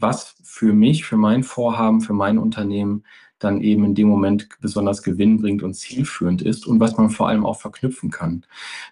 was 0.00 0.36
für 0.42 0.72
mich, 0.72 1.04
für 1.04 1.16
mein 1.16 1.42
Vorhaben, 1.42 2.00
für 2.00 2.12
mein 2.12 2.38
Unternehmen 2.38 3.04
dann 3.40 3.60
eben 3.62 3.84
in 3.84 3.94
dem 3.94 4.08
Moment 4.08 4.48
besonders 4.60 5.02
gewinnbringend 5.02 5.62
und 5.62 5.74
zielführend 5.74 6.42
ist 6.42 6.66
und 6.66 6.78
was 6.78 6.96
man 6.96 7.10
vor 7.10 7.28
allem 7.28 7.44
auch 7.44 7.58
verknüpfen 7.58 8.10
kann. 8.10 8.44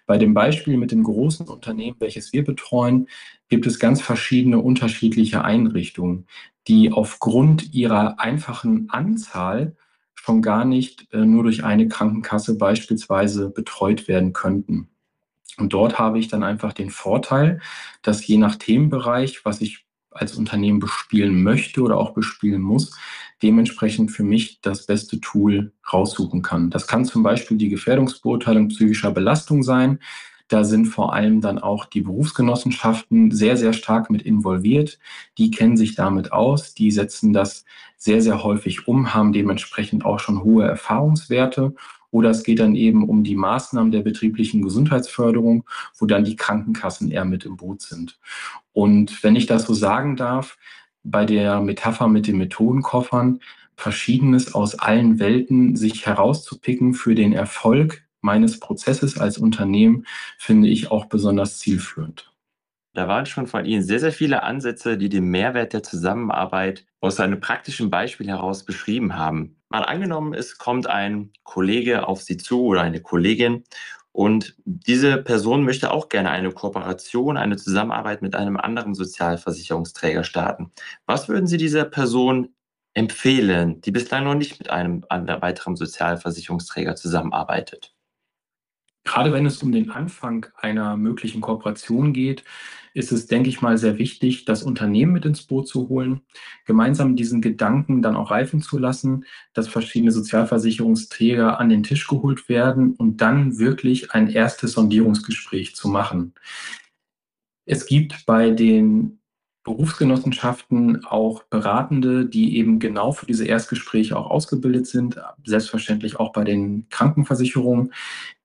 Bei 0.05 0.17
dem 0.17 0.33
Beispiel 0.33 0.75
mit 0.77 0.91
dem 0.91 1.03
großen 1.03 1.47
Unternehmen, 1.47 1.97
welches 1.99 2.33
wir 2.33 2.43
betreuen, 2.43 3.07
gibt 3.47 3.67
es 3.67 3.79
ganz 3.79 4.01
verschiedene 4.01 4.59
unterschiedliche 4.59 5.43
Einrichtungen, 5.43 6.25
die 6.67 6.91
aufgrund 6.91 7.73
ihrer 7.73 8.19
einfachen 8.19 8.89
Anzahl 8.89 9.75
schon 10.15 10.41
gar 10.41 10.65
nicht 10.65 11.11
äh, 11.13 11.25
nur 11.25 11.43
durch 11.43 11.63
eine 11.63 11.87
Krankenkasse 11.87 12.57
beispielsweise 12.57 13.49
betreut 13.49 14.07
werden 14.07 14.33
könnten. 14.33 14.89
Und 15.57 15.73
dort 15.73 15.99
habe 15.99 16.19
ich 16.19 16.27
dann 16.27 16.43
einfach 16.43 16.73
den 16.73 16.89
Vorteil, 16.89 17.61
dass 18.01 18.25
je 18.25 18.37
nach 18.37 18.55
Themenbereich, 18.55 19.45
was 19.45 19.61
ich 19.61 19.85
als 20.19 20.35
Unternehmen 20.35 20.79
bespielen 20.79 21.43
möchte 21.43 21.81
oder 21.81 21.97
auch 21.97 22.11
bespielen 22.11 22.61
muss, 22.61 22.97
dementsprechend 23.41 24.11
für 24.11 24.23
mich 24.23 24.59
das 24.61 24.85
beste 24.85 25.19
Tool 25.19 25.71
raussuchen 25.91 26.41
kann. 26.41 26.69
Das 26.69 26.87
kann 26.87 27.05
zum 27.05 27.23
Beispiel 27.23 27.57
die 27.57 27.69
Gefährdungsbeurteilung 27.69 28.67
psychischer 28.67 29.11
Belastung 29.11 29.63
sein. 29.63 29.99
Da 30.49 30.63
sind 30.63 30.85
vor 30.85 31.13
allem 31.13 31.41
dann 31.41 31.59
auch 31.59 31.85
die 31.85 32.01
Berufsgenossenschaften 32.01 33.31
sehr, 33.31 33.55
sehr 33.55 33.71
stark 33.71 34.09
mit 34.09 34.23
involviert. 34.23 34.97
Die 35.37 35.51
kennen 35.51 35.77
sich 35.77 35.95
damit 35.95 36.31
aus, 36.31 36.73
die 36.73 36.89
setzen 36.89 37.33
das 37.33 37.65
sehr, 37.97 38.21
sehr 38.21 38.43
häufig 38.43 38.87
um, 38.87 39.13
haben 39.13 39.31
dementsprechend 39.31 40.05
auch 40.05 40.19
schon 40.19 40.43
hohe 40.43 40.65
Erfahrungswerte. 40.65 41.75
Oder 42.11 42.29
es 42.31 42.43
geht 42.43 42.59
dann 42.59 42.75
eben 42.75 43.07
um 43.07 43.23
die 43.23 43.35
Maßnahmen 43.35 43.91
der 43.91 44.01
betrieblichen 44.01 44.61
Gesundheitsförderung, 44.61 45.65
wo 45.97 46.05
dann 46.05 46.23
die 46.23 46.35
Krankenkassen 46.35 47.11
eher 47.11 47.25
mit 47.25 47.45
im 47.45 47.57
Boot 47.57 47.81
sind. 47.81 48.19
Und 48.73 49.23
wenn 49.23 49.35
ich 49.35 49.45
das 49.45 49.63
so 49.63 49.73
sagen 49.73 50.15
darf, 50.15 50.57
bei 51.03 51.25
der 51.25 51.61
Metapher 51.61 52.07
mit 52.07 52.27
den 52.27 52.37
Methodenkoffern, 52.37 53.39
Verschiedenes 53.75 54.53
aus 54.53 54.77
allen 54.77 55.19
Welten 55.19 55.75
sich 55.75 56.05
herauszupicken 56.05 56.93
für 56.93 57.15
den 57.15 57.31
Erfolg 57.31 58.03
meines 58.21 58.59
Prozesses 58.59 59.17
als 59.17 59.37
Unternehmen, 59.37 60.05
finde 60.37 60.67
ich 60.67 60.91
auch 60.91 61.05
besonders 61.05 61.59
zielführend. 61.59 62.33
Da 62.93 63.07
waren 63.07 63.25
schon 63.25 63.47
von 63.47 63.65
Ihnen 63.65 63.83
sehr, 63.83 63.99
sehr 63.99 64.11
viele 64.11 64.43
Ansätze, 64.43 64.97
die 64.97 65.09
den 65.09 65.25
Mehrwert 65.25 65.73
der 65.73 65.83
Zusammenarbeit 65.83 66.85
aus 66.99 67.19
einem 67.19 67.39
praktischen 67.39 67.89
Beispiel 67.89 68.27
heraus 68.27 68.65
beschrieben 68.65 69.15
haben. 69.15 69.55
Mal 69.69 69.83
angenommen, 69.83 70.33
es 70.33 70.57
kommt 70.57 70.87
ein 70.87 71.31
Kollege 71.43 72.07
auf 72.07 72.21
Sie 72.21 72.37
zu 72.37 72.63
oder 72.63 72.81
eine 72.81 73.01
Kollegin 73.01 73.63
und 74.11 74.55
diese 74.65 75.17
Person 75.17 75.63
möchte 75.63 75.91
auch 75.91 76.09
gerne 76.09 76.31
eine 76.31 76.51
Kooperation, 76.51 77.37
eine 77.37 77.57
Zusammenarbeit 77.57 78.21
mit 78.21 78.35
einem 78.35 78.57
anderen 78.57 78.95
Sozialversicherungsträger 78.95 80.23
starten. 80.23 80.71
Was 81.05 81.29
würden 81.29 81.47
Sie 81.47 81.57
dieser 81.57 81.85
Person 81.85 82.55
empfehlen, 82.95 83.81
die 83.81 83.91
bislang 83.91 84.23
noch 84.23 84.33
nicht 84.33 84.59
mit 84.59 84.71
einem 84.71 85.03
weiteren 85.09 85.75
Sozialversicherungsträger 85.75 86.95
zusammenarbeitet? 86.95 87.95
Gerade 89.03 89.31
wenn 89.31 89.45
es 89.45 89.63
um 89.63 89.71
den 89.71 89.91
Anfang 89.91 90.47
einer 90.57 90.97
möglichen 90.97 91.41
Kooperation 91.41 92.11
geht, 92.11 92.43
ist 92.99 93.11
es, 93.11 93.25
denke 93.27 93.49
ich 93.49 93.61
mal, 93.61 93.77
sehr 93.77 93.97
wichtig, 93.97 94.45
das 94.45 94.61
Unternehmen 94.61 95.13
mit 95.13 95.25
ins 95.25 95.43
Boot 95.43 95.67
zu 95.67 95.89
holen, 95.89 96.21
gemeinsam 96.65 97.15
diesen 97.15 97.41
Gedanken 97.41 98.01
dann 98.01 98.15
auch 98.15 98.29
reifen 98.29 98.61
zu 98.61 98.77
lassen, 98.77 99.25
dass 99.53 99.67
verschiedene 99.67 100.11
Sozialversicherungsträger 100.11 101.59
an 101.59 101.69
den 101.69 101.83
Tisch 101.83 102.07
geholt 102.07 102.49
werden 102.49 102.93
und 102.93 103.21
dann 103.21 103.57
wirklich 103.57 104.11
ein 104.11 104.29
erstes 104.29 104.73
Sondierungsgespräch 104.73 105.75
zu 105.75 105.87
machen. 105.87 106.33
Es 107.65 107.85
gibt 107.85 108.25
bei 108.25 108.51
den 108.51 109.19
Berufsgenossenschaften 109.63 111.05
auch 111.05 111.43
Beratende, 111.43 112.25
die 112.25 112.57
eben 112.57 112.79
genau 112.79 113.11
für 113.11 113.27
diese 113.27 113.45
Erstgespräche 113.45 114.17
auch 114.17 114.29
ausgebildet 114.29 114.87
sind, 114.87 115.21
selbstverständlich 115.45 116.19
auch 116.19 116.31
bei 116.31 116.43
den 116.43 116.87
Krankenversicherungen, 116.89 117.93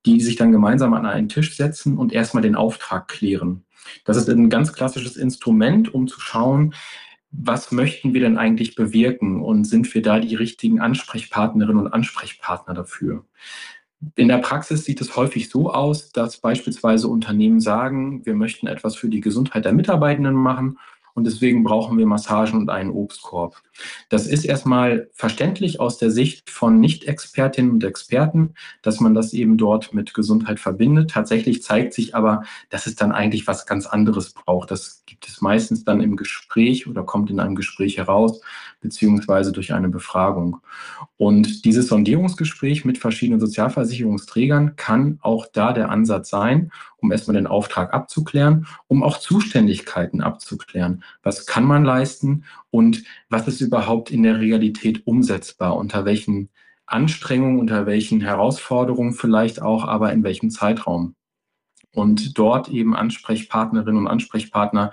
die 0.07 0.21
sich 0.21 0.37
dann 0.37 0.53
gemeinsam 0.53 0.93
an 0.93 1.07
einen 1.07 1.29
Tisch 1.29 1.57
setzen 1.57 1.97
und 1.97 2.13
erstmal 2.13 2.43
den 2.43 2.57
Auftrag 2.57 3.09
klären. 3.09 3.65
Das 4.05 4.17
ist 4.17 4.29
ein 4.29 4.51
ganz 4.51 4.73
klassisches 4.73 5.17
Instrument, 5.17 5.93
um 5.93 6.09
zu 6.09 6.21
schauen, 6.21 6.75
was 7.31 7.73
möchten 7.73 8.15
wir 8.15 8.21
denn 8.21 8.39
eigentlich 8.39 8.77
bewirken 8.77 9.43
und 9.43 9.65
sind 9.65 9.93
wir 9.93 10.03
da 10.03 10.21
die 10.21 10.37
richtigen 10.37 10.81
Ansprechpartnerinnen 10.81 11.87
und 11.87 11.93
Ansprechpartner 11.93 12.75
dafür? 12.75 13.25
In 14.15 14.29
der 14.29 14.39
Praxis 14.39 14.85
sieht 14.85 15.01
es 15.01 15.17
häufig 15.17 15.49
so 15.49 15.73
aus, 15.73 16.13
dass 16.13 16.37
beispielsweise 16.37 17.09
Unternehmen 17.09 17.61
sagen, 17.61 18.25
wir 18.27 18.35
möchten 18.35 18.67
etwas 18.67 18.97
für 18.97 19.09
die 19.09 19.21
Gesundheit 19.21 19.65
der 19.65 19.73
Mitarbeitenden 19.73 20.35
machen 20.35 20.79
und 21.15 21.25
deswegen 21.25 21.63
brauchen 21.63 21.97
wir 21.97 22.07
Massagen 22.07 22.59
und 22.59 22.71
einen 22.71 22.91
Obstkorb. 22.91 23.63
Das 24.09 24.27
ist 24.27 24.45
erstmal 24.45 25.09
verständlich 25.13 25.81
aus 25.81 25.97
der 25.99 26.11
Sicht 26.11 26.51
von 26.51 26.81
Nicht-Expertinnen 26.81 27.71
und 27.71 27.85
Experten, 27.85 28.55
dass 28.83 29.01
man 29.01 29.15
das 29.15 29.33
eben 29.33 29.57
dort 29.57 29.95
mit 29.95 30.13
Gesundheit 30.13 30.59
verbindet. 30.59 31.11
Tatsächlich 31.11 31.63
zeigt 31.63 31.95
sich 31.95 32.15
aber, 32.15 32.43
dass 32.69 32.87
es 32.87 32.97
dann 32.97 33.13
eigentlich 33.13 33.47
was 33.47 33.65
ganz 33.67 33.87
anderes 33.87 34.33
braucht. 34.33 34.73
Das 34.73 35.05
gibt 35.07 35.29
es 35.29 35.41
meistens 35.41 35.85
dann 35.85 36.01
im 36.01 36.17
Gespräch 36.17 36.89
oder 36.89 37.05
kommt 37.05 37.31
in 37.31 37.39
einem 37.39 37.55
Gespräch 37.55 37.97
heraus, 37.97 38.41
beziehungsweise 38.81 39.53
durch 39.53 39.73
eine 39.73 39.89
Befragung. 39.89 40.59
Und 41.17 41.65
dieses 41.65 41.89
Sondierungsgespräch 41.89 42.85
mit 42.85 42.99
verschiedenen 42.99 43.41
Sozialversicherungsträgern 43.41 44.77
kann 44.77 45.19
auch 45.23 45.47
da 45.53 45.73
der 45.73 45.91
Ansatz 45.91 46.31
sein, 46.31 46.73
um 47.05 47.13
erstmal 47.13 47.37
den 47.37 47.47
Auftrag 47.47 47.93
abzuklären, 47.93 48.67
um 48.89 49.03
auch 49.03 49.19
Zuständigkeiten 49.19 50.23
abzuklären. 50.23 51.05
Was 51.23 51.47
kann 51.47 51.65
man 51.65 51.85
leisten 51.85 52.45
und 52.71 53.05
was 53.29 53.47
ist 53.47 53.61
überhaupt 53.61 54.11
in 54.11 54.23
der 54.23 54.41
Realität 54.41 55.07
umsetzbar? 55.07 55.77
Unter 55.77 56.07
welchen 56.07 56.49
Anstrengungen, 56.87 57.61
unter 57.61 57.85
welchen 57.85 58.23
Herausforderungen 58.23 59.13
vielleicht 59.13 59.61
auch, 59.61 59.85
aber 59.85 60.13
in 60.13 60.25
welchem 60.25 60.51
Zeitraum? 60.51 61.15
Und 61.93 62.39
dort 62.39 62.69
eben 62.69 62.97
Ansprechpartnerinnen 62.97 64.01
und 64.01 64.09
Ansprechpartner 64.09 64.91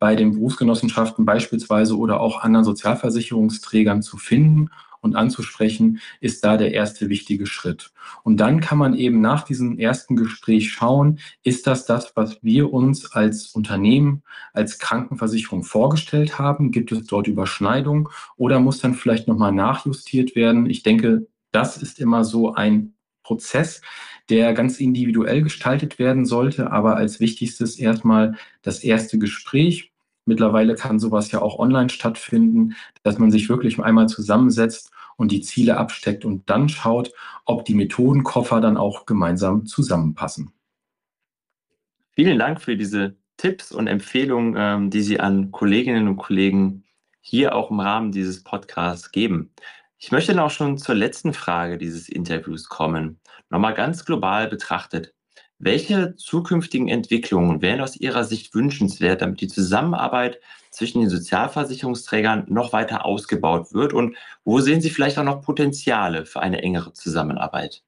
bei 0.00 0.16
den 0.16 0.32
Berufsgenossenschaften 0.32 1.24
beispielsweise 1.24 1.96
oder 1.96 2.20
auch 2.20 2.42
anderen 2.42 2.64
Sozialversicherungsträgern 2.64 4.02
zu 4.02 4.16
finden 4.16 4.68
und 5.02 5.16
anzusprechen, 5.16 6.00
ist 6.20 6.44
da 6.44 6.56
der 6.56 6.72
erste 6.72 7.08
wichtige 7.10 7.46
Schritt. 7.46 7.92
Und 8.22 8.38
dann 8.38 8.60
kann 8.60 8.78
man 8.78 8.94
eben 8.94 9.20
nach 9.20 9.42
diesem 9.42 9.78
ersten 9.78 10.16
Gespräch 10.16 10.72
schauen, 10.72 11.18
ist 11.42 11.66
das 11.66 11.84
das, 11.84 12.12
was 12.16 12.42
wir 12.42 12.72
uns 12.72 13.12
als 13.12 13.48
Unternehmen, 13.48 14.22
als 14.54 14.78
Krankenversicherung 14.78 15.64
vorgestellt 15.64 16.38
haben? 16.38 16.70
Gibt 16.70 16.92
es 16.92 17.04
dort 17.06 17.26
Überschneidungen 17.26 18.08
oder 18.36 18.60
muss 18.60 18.80
dann 18.80 18.94
vielleicht 18.94 19.28
nochmal 19.28 19.52
nachjustiert 19.52 20.34
werden? 20.36 20.70
Ich 20.70 20.82
denke, 20.82 21.26
das 21.50 21.76
ist 21.76 21.98
immer 21.98 22.24
so 22.24 22.54
ein 22.54 22.94
Prozess, 23.22 23.82
der 24.28 24.52
ganz 24.54 24.80
individuell 24.80 25.42
gestaltet 25.42 25.98
werden 25.98 26.24
sollte, 26.24 26.70
aber 26.70 26.96
als 26.96 27.20
wichtigstes 27.20 27.78
erstmal 27.78 28.36
das 28.62 28.82
erste 28.82 29.18
Gespräch 29.18 29.91
Mittlerweile 30.24 30.74
kann 30.74 31.00
sowas 31.00 31.32
ja 31.32 31.42
auch 31.42 31.58
online 31.58 31.90
stattfinden, 31.90 32.74
dass 33.02 33.18
man 33.18 33.30
sich 33.30 33.48
wirklich 33.48 33.78
einmal 33.80 34.08
zusammensetzt 34.08 34.90
und 35.16 35.32
die 35.32 35.40
Ziele 35.40 35.76
absteckt 35.76 36.24
und 36.24 36.48
dann 36.48 36.68
schaut, 36.68 37.12
ob 37.44 37.64
die 37.64 37.74
Methodenkoffer 37.74 38.60
dann 38.60 38.76
auch 38.76 39.06
gemeinsam 39.06 39.66
zusammenpassen. 39.66 40.52
Vielen 42.12 42.38
Dank 42.38 42.60
für 42.60 42.76
diese 42.76 43.16
Tipps 43.36 43.72
und 43.72 43.86
Empfehlungen, 43.86 44.54
ähm, 44.56 44.90
die 44.90 45.02
Sie 45.02 45.18
an 45.18 45.50
Kolleginnen 45.50 46.08
und 46.08 46.16
Kollegen 46.16 46.84
hier 47.20 47.54
auch 47.54 47.70
im 47.70 47.80
Rahmen 47.80 48.12
dieses 48.12 48.44
Podcasts 48.44 49.10
geben. 49.10 49.52
Ich 49.98 50.12
möchte 50.12 50.34
noch 50.34 50.50
schon 50.50 50.78
zur 50.78 50.94
letzten 50.94 51.32
Frage 51.32 51.78
dieses 51.78 52.08
Interviews 52.08 52.68
kommen. 52.68 53.20
Nochmal 53.50 53.74
ganz 53.74 54.04
global 54.04 54.48
betrachtet. 54.48 55.14
Welche 55.64 56.16
zukünftigen 56.16 56.88
Entwicklungen 56.88 57.62
wären 57.62 57.82
aus 57.82 57.94
Ihrer 57.96 58.24
Sicht 58.24 58.52
wünschenswert, 58.52 59.22
damit 59.22 59.40
die 59.40 59.46
Zusammenarbeit 59.46 60.40
zwischen 60.72 61.00
den 61.00 61.08
Sozialversicherungsträgern 61.08 62.46
noch 62.48 62.72
weiter 62.72 63.06
ausgebaut 63.06 63.72
wird? 63.72 63.92
Und 63.92 64.16
wo 64.42 64.58
sehen 64.58 64.80
Sie 64.80 64.90
vielleicht 64.90 65.18
auch 65.18 65.24
noch 65.24 65.40
Potenziale 65.40 66.26
für 66.26 66.40
eine 66.40 66.64
engere 66.64 66.94
Zusammenarbeit? 66.94 67.84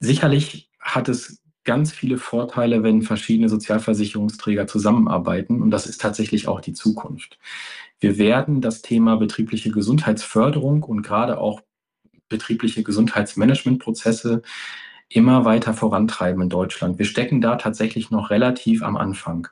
Sicherlich 0.00 0.70
hat 0.80 1.08
es 1.08 1.40
ganz 1.62 1.92
viele 1.92 2.18
Vorteile, 2.18 2.82
wenn 2.82 3.02
verschiedene 3.02 3.48
Sozialversicherungsträger 3.48 4.66
zusammenarbeiten. 4.66 5.62
Und 5.62 5.70
das 5.70 5.86
ist 5.86 6.00
tatsächlich 6.00 6.48
auch 6.48 6.60
die 6.60 6.72
Zukunft. 6.72 7.38
Wir 8.00 8.18
werden 8.18 8.60
das 8.60 8.82
Thema 8.82 9.18
betriebliche 9.18 9.70
Gesundheitsförderung 9.70 10.82
und 10.82 11.02
gerade 11.02 11.38
auch 11.38 11.60
betriebliche 12.28 12.82
Gesundheitsmanagementprozesse 12.82 14.42
immer 15.08 15.44
weiter 15.44 15.74
vorantreiben 15.74 16.42
in 16.42 16.48
Deutschland. 16.48 16.98
Wir 16.98 17.06
stecken 17.06 17.40
da 17.40 17.56
tatsächlich 17.56 18.10
noch 18.10 18.30
relativ 18.30 18.82
am 18.82 18.96
Anfang. 18.96 19.48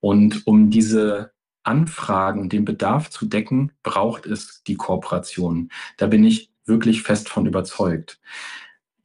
Und 0.00 0.46
um 0.46 0.70
diese 0.70 1.32
Anfragen 1.62 2.40
und 2.40 2.52
den 2.52 2.64
Bedarf 2.64 3.10
zu 3.10 3.26
decken, 3.26 3.72
braucht 3.82 4.26
es 4.26 4.62
die 4.66 4.76
Kooperation. 4.76 5.70
Da 5.96 6.06
bin 6.06 6.24
ich 6.24 6.50
wirklich 6.64 7.02
fest 7.02 7.28
von 7.28 7.46
überzeugt. 7.46 8.20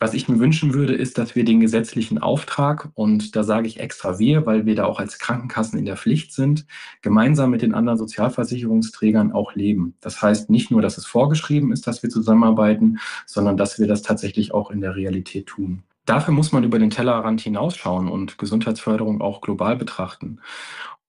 Was 0.03 0.13
ich 0.13 0.27
mir 0.27 0.37
wünschen 0.37 0.73
würde, 0.73 0.93
ist, 0.93 1.17
dass 1.17 1.33
wir 1.33 1.45
den 1.45 1.61
gesetzlichen 1.61 2.17
Auftrag, 2.17 2.89
und 2.93 3.37
da 3.37 3.43
sage 3.45 3.67
ich 3.67 3.79
extra 3.79 4.19
wir, 4.19 4.45
weil 4.45 4.65
wir 4.65 4.75
da 4.75 4.83
auch 4.83 4.99
als 4.99 5.17
Krankenkassen 5.17 5.79
in 5.79 5.85
der 5.85 5.95
Pflicht 5.95 6.33
sind, 6.33 6.65
gemeinsam 7.01 7.51
mit 7.51 7.61
den 7.61 7.73
anderen 7.73 7.97
Sozialversicherungsträgern 7.97 9.31
auch 9.31 9.55
leben. 9.55 9.95
Das 10.01 10.21
heißt 10.21 10.49
nicht 10.49 10.71
nur, 10.71 10.81
dass 10.81 10.97
es 10.97 11.05
vorgeschrieben 11.05 11.71
ist, 11.71 11.87
dass 11.87 12.03
wir 12.03 12.09
zusammenarbeiten, 12.09 12.99
sondern 13.25 13.55
dass 13.55 13.79
wir 13.79 13.87
das 13.87 14.01
tatsächlich 14.01 14.53
auch 14.53 14.71
in 14.71 14.81
der 14.81 14.97
Realität 14.97 15.47
tun. 15.47 15.83
Dafür 16.03 16.33
muss 16.33 16.51
man 16.51 16.65
über 16.65 16.79
den 16.79 16.89
Tellerrand 16.89 17.39
hinausschauen 17.39 18.09
und 18.09 18.37
Gesundheitsförderung 18.37 19.21
auch 19.21 19.39
global 19.39 19.77
betrachten. 19.77 20.41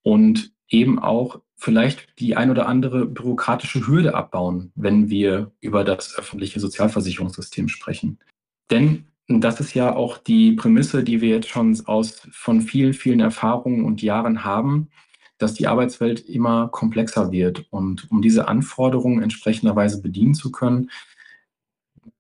Und 0.05 0.53
eben 0.69 1.01
auch 1.01 1.41
vielleicht 1.57 2.21
die 2.21 2.37
ein 2.37 2.49
oder 2.49 2.69
andere 2.69 3.07
bürokratische 3.07 3.89
Hürde 3.89 4.15
abbauen, 4.15 4.71
wenn 4.77 5.11
wir 5.11 5.51
über 5.61 5.83
das 5.83 6.17
öffentliche 6.17 6.61
Sozialversicherungssystem 6.61 7.67
sprechen. 7.67 8.21
Denn 8.71 9.07
das 9.29 9.61
ist 9.61 9.75
ja 9.75 9.95
auch 9.95 10.19
die 10.19 10.53
Prämisse, 10.53 11.03
die 11.03 11.21
wir 11.21 11.31
jetzt 11.31 11.49
schon 11.49 11.81
aus, 11.87 12.27
von 12.31 12.61
vielen, 12.61 12.93
vielen 12.93 13.21
Erfahrungen 13.21 13.85
und 13.85 14.03
Jahren 14.03 14.45
haben, 14.45 14.91
dass 15.39 15.55
die 15.55 15.67
Arbeitswelt 15.67 16.21
immer 16.21 16.69
komplexer 16.69 17.33
wird. 17.33 17.67
Und 17.71 18.11
um 18.11 18.23
diese 18.23 18.49
Anforderungen 18.49 19.23
entsprechenderweise 19.23 20.01
bedienen 20.01 20.35
zu 20.35 20.53
können, 20.53 20.91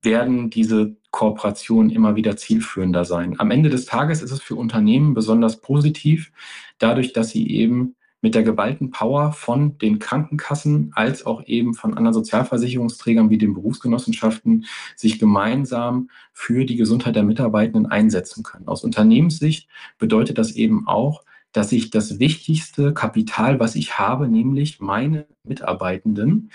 werden 0.03 0.51
diese 0.51 0.97
Kooperationen 1.11 1.91
immer 1.91 2.17
wieder 2.17 2.37
zielführender 2.37 3.05
sein. 3.05 3.39
Am 3.39 3.51
Ende 3.51 3.71
des 3.71 3.87
Tages 3.87 4.23
ist 4.23 4.33
es 4.33 4.43
für 4.43 4.57
Unternehmen 4.57 5.15
besonders 5.15 5.61
positiv, 5.61 6.33
dadurch, 6.79 7.13
dass 7.13 7.31
sie 7.31 7.49
eben 7.51 7.95
mit 8.25 8.35
der 8.35 8.43
geballten 8.43 8.91
Power 8.91 9.33
von 9.35 9.77
den 9.77 9.99
Krankenkassen 9.99 10.93
als 10.95 11.27
auch 11.27 11.45
eben 11.45 11.75
von 11.75 11.93
anderen 11.93 12.15
Sozialversicherungsträgern 12.15 13.29
wie 13.29 13.37
den 13.37 13.53
Berufsgenossenschaften 13.53 14.65
sich 14.97 15.19
gemeinsam 15.19 16.09
für 16.33 16.65
die 16.65 16.77
Gesundheit 16.77 17.17
der 17.17 17.23
Mitarbeitenden 17.23 17.85
einsetzen 17.85 18.43
können. 18.43 18.67
Aus 18.67 18.83
Unternehmenssicht 18.83 19.69
bedeutet 19.99 20.39
das 20.39 20.53
eben 20.53 20.89
auch, 20.89 21.23
dass 21.53 21.71
ich 21.71 21.91
das 21.91 22.19
wichtigste 22.19 22.95
Kapital, 22.95 23.61
was 23.61 23.75
ich 23.75 23.99
habe, 23.99 24.27
nämlich 24.27 24.81
meine 24.81 25.27
Mitarbeitenden, 25.43 26.51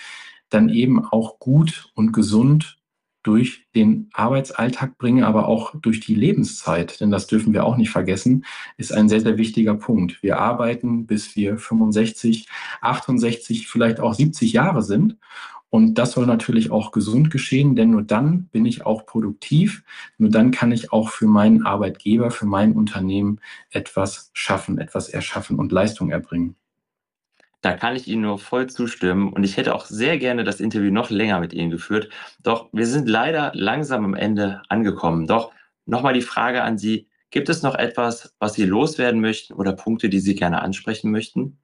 dann 0.50 0.70
eben 0.70 1.06
auch 1.06 1.38
gut 1.38 1.92
und 1.94 2.14
gesund 2.14 2.79
durch 3.24 3.68
den 3.76 4.10
Arbeitsalltag 4.14 4.98
bringe, 4.98 5.28
aber 5.28 5.48
auch 5.48 5.74
durch 5.82 6.00
die 6.00 6.16
Lebenszeit, 6.16 7.02
denn 7.02 7.12
das 7.12 7.28
dürfen 7.28 7.54
wir 7.54 7.66
auch 7.66 7.78
nicht 7.78 7.90
vergessen, 7.90 8.46
ist 8.78 8.94
ein 8.94 9.10
sehr, 9.10 9.22
sehr 9.22 9.38
wichtiger 9.38 9.76
Punkt. 9.76 10.24
Wir 10.24 10.40
arbeiten, 10.40 11.06
bis 11.06 11.36
wir 11.36 11.58
65, 11.58 12.48
68, 12.82 13.68
vielleicht 13.68 14.00
auch 14.00 14.14
70 14.14 14.54
Jahre 14.54 14.82
sind. 14.82 15.18
Und 15.72 15.96
das 15.96 16.14
soll 16.14 16.26
natürlich 16.26 16.72
auch 16.72 16.92
gesund 16.92 17.30
geschehen, 17.30 17.76
denn 17.76 17.92
nur 17.92 18.02
dann 18.02 18.46
bin 18.46 18.66
ich 18.66 18.86
auch 18.86 19.06
produktiv. 19.06 19.84
Nur 20.18 20.30
dann 20.30 20.50
kann 20.52 20.72
ich 20.72 20.92
auch 20.92 21.10
für 21.10 21.28
meinen 21.28 21.64
Arbeitgeber, 21.64 22.32
für 22.32 22.48
mein 22.48 22.74
Unternehmen 22.74 23.40
etwas 23.70 24.32
schaffen, 24.34 24.80
etwas 24.80 25.10
erschaffen 25.10 25.60
und 25.60 25.72
Leistung 25.72 26.10
erbringen. 26.10 26.56
Da 27.62 27.74
kann 27.74 27.96
ich 27.96 28.08
Ihnen 28.08 28.22
nur 28.22 28.40
voll 28.40 28.68
zustimmen 28.68 29.34
und 29.34 29.44
ich 29.44 29.58
hätte 29.58 29.76
auch 29.76 29.86
sehr 29.86 30.18
gerne 30.18 30.44
das 30.44 30.62
Interview 30.62 30.92
noch 30.92 31.10
länger 31.10 31.40
mit 31.42 31.54
Ihnen 31.54 31.70
geführt. 31.70 32.10
Doch 32.42 32.70
wir 32.72 32.86
sind 32.86 33.10
leider 33.10 33.52
langsam 33.54 34.06
am 34.06 34.14
Ende 34.14 34.62
angekommen. 34.70 35.28
Doch 35.28 35.52
nochmal 35.86 36.14
die 36.14 36.22
Frage 36.22 36.64
an 36.64 36.78
Sie. 36.78 37.10
Gibt 37.32 37.50
es 37.50 37.62
noch 37.62 37.76
etwas, 37.76 38.34
was 38.40 38.54
Sie 38.54 38.66
loswerden 38.66 39.20
möchten 39.20 39.54
oder 39.54 39.74
Punkte, 39.74 40.10
die 40.10 40.20
Sie 40.20 40.36
gerne 40.36 40.62
ansprechen 40.62 41.12
möchten? 41.12 41.60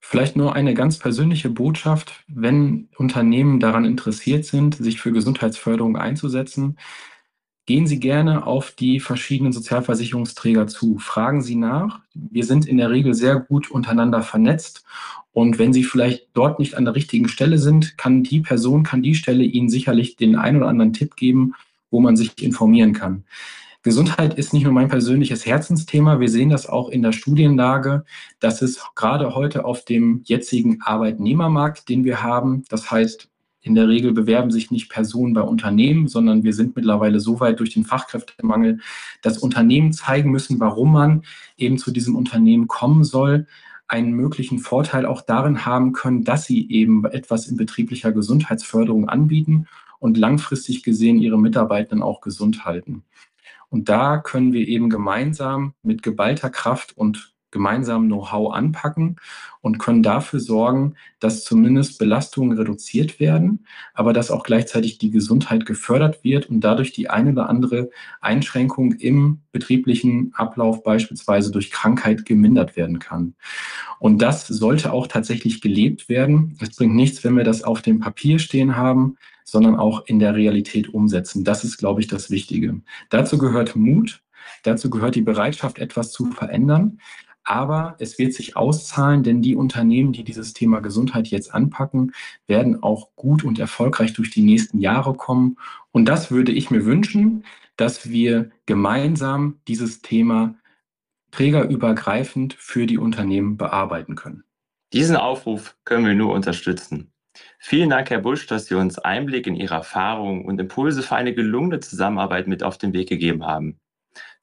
Vielleicht 0.00 0.36
nur 0.36 0.54
eine 0.54 0.74
ganz 0.74 0.98
persönliche 0.98 1.48
Botschaft, 1.48 2.24
wenn 2.28 2.90
Unternehmen 2.96 3.58
daran 3.58 3.84
interessiert 3.84 4.44
sind, 4.44 4.74
sich 4.74 5.00
für 5.00 5.12
Gesundheitsförderung 5.12 5.96
einzusetzen, 5.96 6.78
Gehen 7.66 7.86
Sie 7.86 7.98
gerne 7.98 8.46
auf 8.46 8.72
die 8.72 9.00
verschiedenen 9.00 9.52
Sozialversicherungsträger 9.52 10.66
zu. 10.66 10.98
Fragen 10.98 11.40
Sie 11.40 11.54
nach. 11.54 12.00
Wir 12.12 12.44
sind 12.44 12.66
in 12.66 12.76
der 12.76 12.90
Regel 12.90 13.14
sehr 13.14 13.36
gut 13.40 13.70
untereinander 13.70 14.22
vernetzt. 14.22 14.84
Und 15.32 15.58
wenn 15.58 15.72
Sie 15.72 15.82
vielleicht 15.82 16.28
dort 16.34 16.58
nicht 16.58 16.74
an 16.74 16.84
der 16.84 16.94
richtigen 16.94 17.26
Stelle 17.26 17.58
sind, 17.58 17.96
kann 17.96 18.22
die 18.22 18.40
Person, 18.40 18.82
kann 18.82 19.02
die 19.02 19.14
Stelle 19.14 19.44
Ihnen 19.44 19.70
sicherlich 19.70 20.16
den 20.16 20.36
einen 20.36 20.58
oder 20.58 20.68
anderen 20.68 20.92
Tipp 20.92 21.16
geben, 21.16 21.54
wo 21.90 22.00
man 22.00 22.16
sich 22.16 22.42
informieren 22.42 22.92
kann. 22.92 23.24
Gesundheit 23.82 24.34
ist 24.34 24.52
nicht 24.52 24.64
nur 24.64 24.72
mein 24.72 24.88
persönliches 24.88 25.44
Herzensthema. 25.44 26.20
Wir 26.20 26.30
sehen 26.30 26.50
das 26.50 26.66
auch 26.66 26.88
in 26.88 27.02
der 27.02 27.12
Studienlage, 27.12 28.04
dass 28.40 28.62
es 28.62 28.80
gerade 28.94 29.34
heute 29.34 29.64
auf 29.64 29.84
dem 29.84 30.22
jetzigen 30.24 30.80
Arbeitnehmermarkt, 30.82 31.88
den 31.88 32.04
wir 32.04 32.22
haben, 32.22 32.64
das 32.68 32.90
heißt 32.90 33.28
in 33.64 33.74
der 33.74 33.88
Regel 33.88 34.12
bewerben 34.12 34.50
sich 34.50 34.70
nicht 34.70 34.90
Personen 34.90 35.32
bei 35.32 35.40
Unternehmen, 35.40 36.06
sondern 36.06 36.44
wir 36.44 36.52
sind 36.52 36.76
mittlerweile 36.76 37.18
so 37.18 37.40
weit 37.40 37.60
durch 37.60 37.72
den 37.72 37.86
Fachkräftemangel, 37.86 38.80
dass 39.22 39.38
Unternehmen 39.38 39.94
zeigen 39.94 40.30
müssen, 40.30 40.60
warum 40.60 40.92
man 40.92 41.22
eben 41.56 41.78
zu 41.78 41.90
diesem 41.90 42.14
Unternehmen 42.14 42.68
kommen 42.68 43.04
soll, 43.04 43.46
einen 43.88 44.12
möglichen 44.12 44.58
Vorteil 44.58 45.06
auch 45.06 45.22
darin 45.22 45.64
haben 45.64 45.94
können, 45.94 46.24
dass 46.24 46.44
sie 46.44 46.70
eben 46.70 47.06
etwas 47.06 47.48
in 47.48 47.56
betrieblicher 47.56 48.12
Gesundheitsförderung 48.12 49.08
anbieten 49.08 49.66
und 49.98 50.18
langfristig 50.18 50.82
gesehen 50.82 51.18
ihre 51.18 51.40
Mitarbeitenden 51.40 52.02
auch 52.02 52.20
gesund 52.20 52.66
halten. 52.66 53.02
Und 53.70 53.88
da 53.88 54.18
können 54.18 54.52
wir 54.52 54.68
eben 54.68 54.90
gemeinsam 54.90 55.72
mit 55.82 56.02
geballter 56.02 56.50
Kraft 56.50 56.96
und 56.98 57.33
gemeinsam 57.54 58.08
Know-how 58.08 58.52
anpacken 58.52 59.16
und 59.62 59.78
können 59.78 60.02
dafür 60.02 60.40
sorgen, 60.40 60.96
dass 61.20 61.44
zumindest 61.44 61.98
Belastungen 61.98 62.58
reduziert 62.58 63.20
werden, 63.20 63.64
aber 63.94 64.12
dass 64.12 64.30
auch 64.30 64.42
gleichzeitig 64.42 64.98
die 64.98 65.10
Gesundheit 65.10 65.64
gefördert 65.64 66.24
wird 66.24 66.50
und 66.50 66.60
dadurch 66.60 66.92
die 66.92 67.08
eine 67.08 67.30
oder 67.30 67.48
andere 67.48 67.90
Einschränkung 68.20 68.92
im 68.92 69.40
betrieblichen 69.52 70.32
Ablauf 70.34 70.82
beispielsweise 70.82 71.52
durch 71.52 71.70
Krankheit 71.70 72.26
gemindert 72.26 72.76
werden 72.76 72.98
kann. 72.98 73.34
Und 74.00 74.18
das 74.20 74.46
sollte 74.48 74.92
auch 74.92 75.06
tatsächlich 75.06 75.60
gelebt 75.62 76.08
werden. 76.08 76.58
Es 76.60 76.76
bringt 76.76 76.96
nichts, 76.96 77.24
wenn 77.24 77.36
wir 77.36 77.44
das 77.44 77.62
auf 77.62 77.80
dem 77.80 78.00
Papier 78.00 78.40
stehen 78.40 78.76
haben, 78.76 79.16
sondern 79.44 79.76
auch 79.76 80.06
in 80.06 80.18
der 80.18 80.34
Realität 80.34 80.92
umsetzen. 80.92 81.44
Das 81.44 81.62
ist, 81.62 81.78
glaube 81.78 82.00
ich, 82.00 82.08
das 82.08 82.30
Wichtige. 82.30 82.80
Dazu 83.10 83.38
gehört 83.38 83.76
Mut, 83.76 84.24
Dazu 84.62 84.90
gehört 84.90 85.14
die 85.14 85.22
Bereitschaft, 85.22 85.78
etwas 85.78 86.10
zu 86.12 86.26
verändern. 86.26 86.98
Aber 87.44 87.94
es 87.98 88.18
wird 88.18 88.32
sich 88.32 88.56
auszahlen, 88.56 89.22
denn 89.22 89.42
die 89.42 89.54
Unternehmen, 89.54 90.12
die 90.12 90.24
dieses 90.24 90.54
Thema 90.54 90.80
Gesundheit 90.80 91.28
jetzt 91.28 91.54
anpacken, 91.54 92.12
werden 92.46 92.82
auch 92.82 93.14
gut 93.16 93.44
und 93.44 93.58
erfolgreich 93.58 94.14
durch 94.14 94.30
die 94.30 94.42
nächsten 94.42 94.78
Jahre 94.80 95.14
kommen. 95.14 95.58
Und 95.92 96.06
das 96.06 96.30
würde 96.30 96.52
ich 96.52 96.70
mir 96.70 96.86
wünschen, 96.86 97.44
dass 97.76 98.08
wir 98.08 98.50
gemeinsam 98.66 99.60
dieses 99.68 100.00
Thema 100.00 100.54
trägerübergreifend 101.32 102.54
für 102.54 102.86
die 102.86 102.98
Unternehmen 102.98 103.56
bearbeiten 103.56 104.14
können. 104.14 104.44
Diesen 104.92 105.16
Aufruf 105.16 105.76
können 105.84 106.06
wir 106.06 106.14
nur 106.14 106.32
unterstützen. 106.32 107.10
Vielen 107.58 107.90
Dank, 107.90 108.10
Herr 108.10 108.20
Busch, 108.20 108.46
dass 108.46 108.66
Sie 108.66 108.76
uns 108.76 108.98
Einblick 108.98 109.48
in 109.48 109.56
Ihre 109.56 109.74
Erfahrungen 109.74 110.44
und 110.44 110.60
Impulse 110.60 111.02
für 111.02 111.16
eine 111.16 111.34
gelungene 111.34 111.80
Zusammenarbeit 111.80 112.46
mit 112.46 112.62
auf 112.62 112.78
den 112.78 112.92
Weg 112.92 113.08
gegeben 113.08 113.44
haben. 113.44 113.80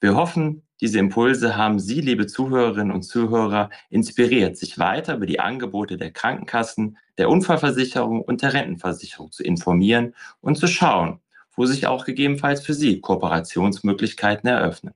Wir 0.02 0.16
hoffen, 0.16 0.64
Diese 0.82 0.98
Impulse 0.98 1.56
haben 1.56 1.80
Sie, 1.80 2.02
liebe 2.02 2.26
Zuhörerinnen 2.26 2.91
und 2.91 3.04
Zuhörer, 3.04 3.70
inspiriert, 3.91 4.58
sich 4.58 4.80
weiter 4.80 5.15
über 5.15 5.28
die 5.28 5.39
Angebote 5.39 5.96
der 5.96 6.10
Krankenkassen, 6.12 6.98
der 7.20 7.30
Unfallversicherung 7.30 8.24
und 8.24 8.41
der 8.41 8.54
Rentenversicherung 8.54 9.32
zu 9.32 9.44
informieren 9.44 10.15
und 10.41 10.58
zu 10.58 10.65
schauen, 10.65 11.20
wo 11.56 11.65
sich 11.65 11.86
auch 11.86 12.06
gegebenenfalls 12.06 12.65
für 12.65 12.74
Sie 12.74 13.00
Kooperationsmöglichkeiten 13.00 14.50
eröffnen. 14.50 14.96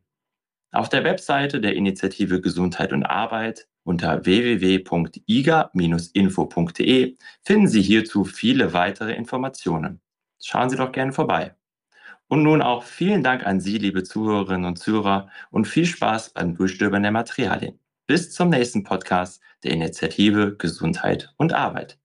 Auf 0.71 0.89
der 0.89 1.03
Webseite 1.03 1.61
der 1.61 1.75
Initiative 1.75 2.41
Gesundheit 2.41 2.91
und 2.91 3.03
Arbeit 3.03 3.67
unter 3.83 4.25
www.iga-info.de 4.25 7.17
finden 7.43 7.67
Sie 7.67 7.81
hierzu 7.83 8.25
viele 8.25 8.73
weitere 8.73 9.13
Informationen. 9.13 10.01
Schauen 10.43 10.71
Sie 10.71 10.77
doch 10.77 10.91
gerne 10.91 11.13
vorbei. 11.13 11.53
Und 12.27 12.43
nun 12.43 12.61
auch 12.61 12.83
vielen 12.83 13.23
Dank 13.23 13.45
an 13.45 13.59
Sie, 13.59 13.77
liebe 13.77 14.03
Zuhörerinnen 14.03 14.65
und 14.65 14.77
Zuhörer, 14.77 15.29
und 15.51 15.67
viel 15.67 15.85
Spaß 15.85 16.31
beim 16.31 16.55
Durchstöbern 16.55 17.03
der 17.03 17.11
Materialien. 17.11 17.79
Bis 18.07 18.31
zum 18.33 18.49
nächsten 18.49 18.83
Podcast 18.83 19.41
der 19.63 19.71
Initiative 19.71 20.55
Gesundheit 20.57 21.33
und 21.37 21.53
Arbeit. 21.53 21.99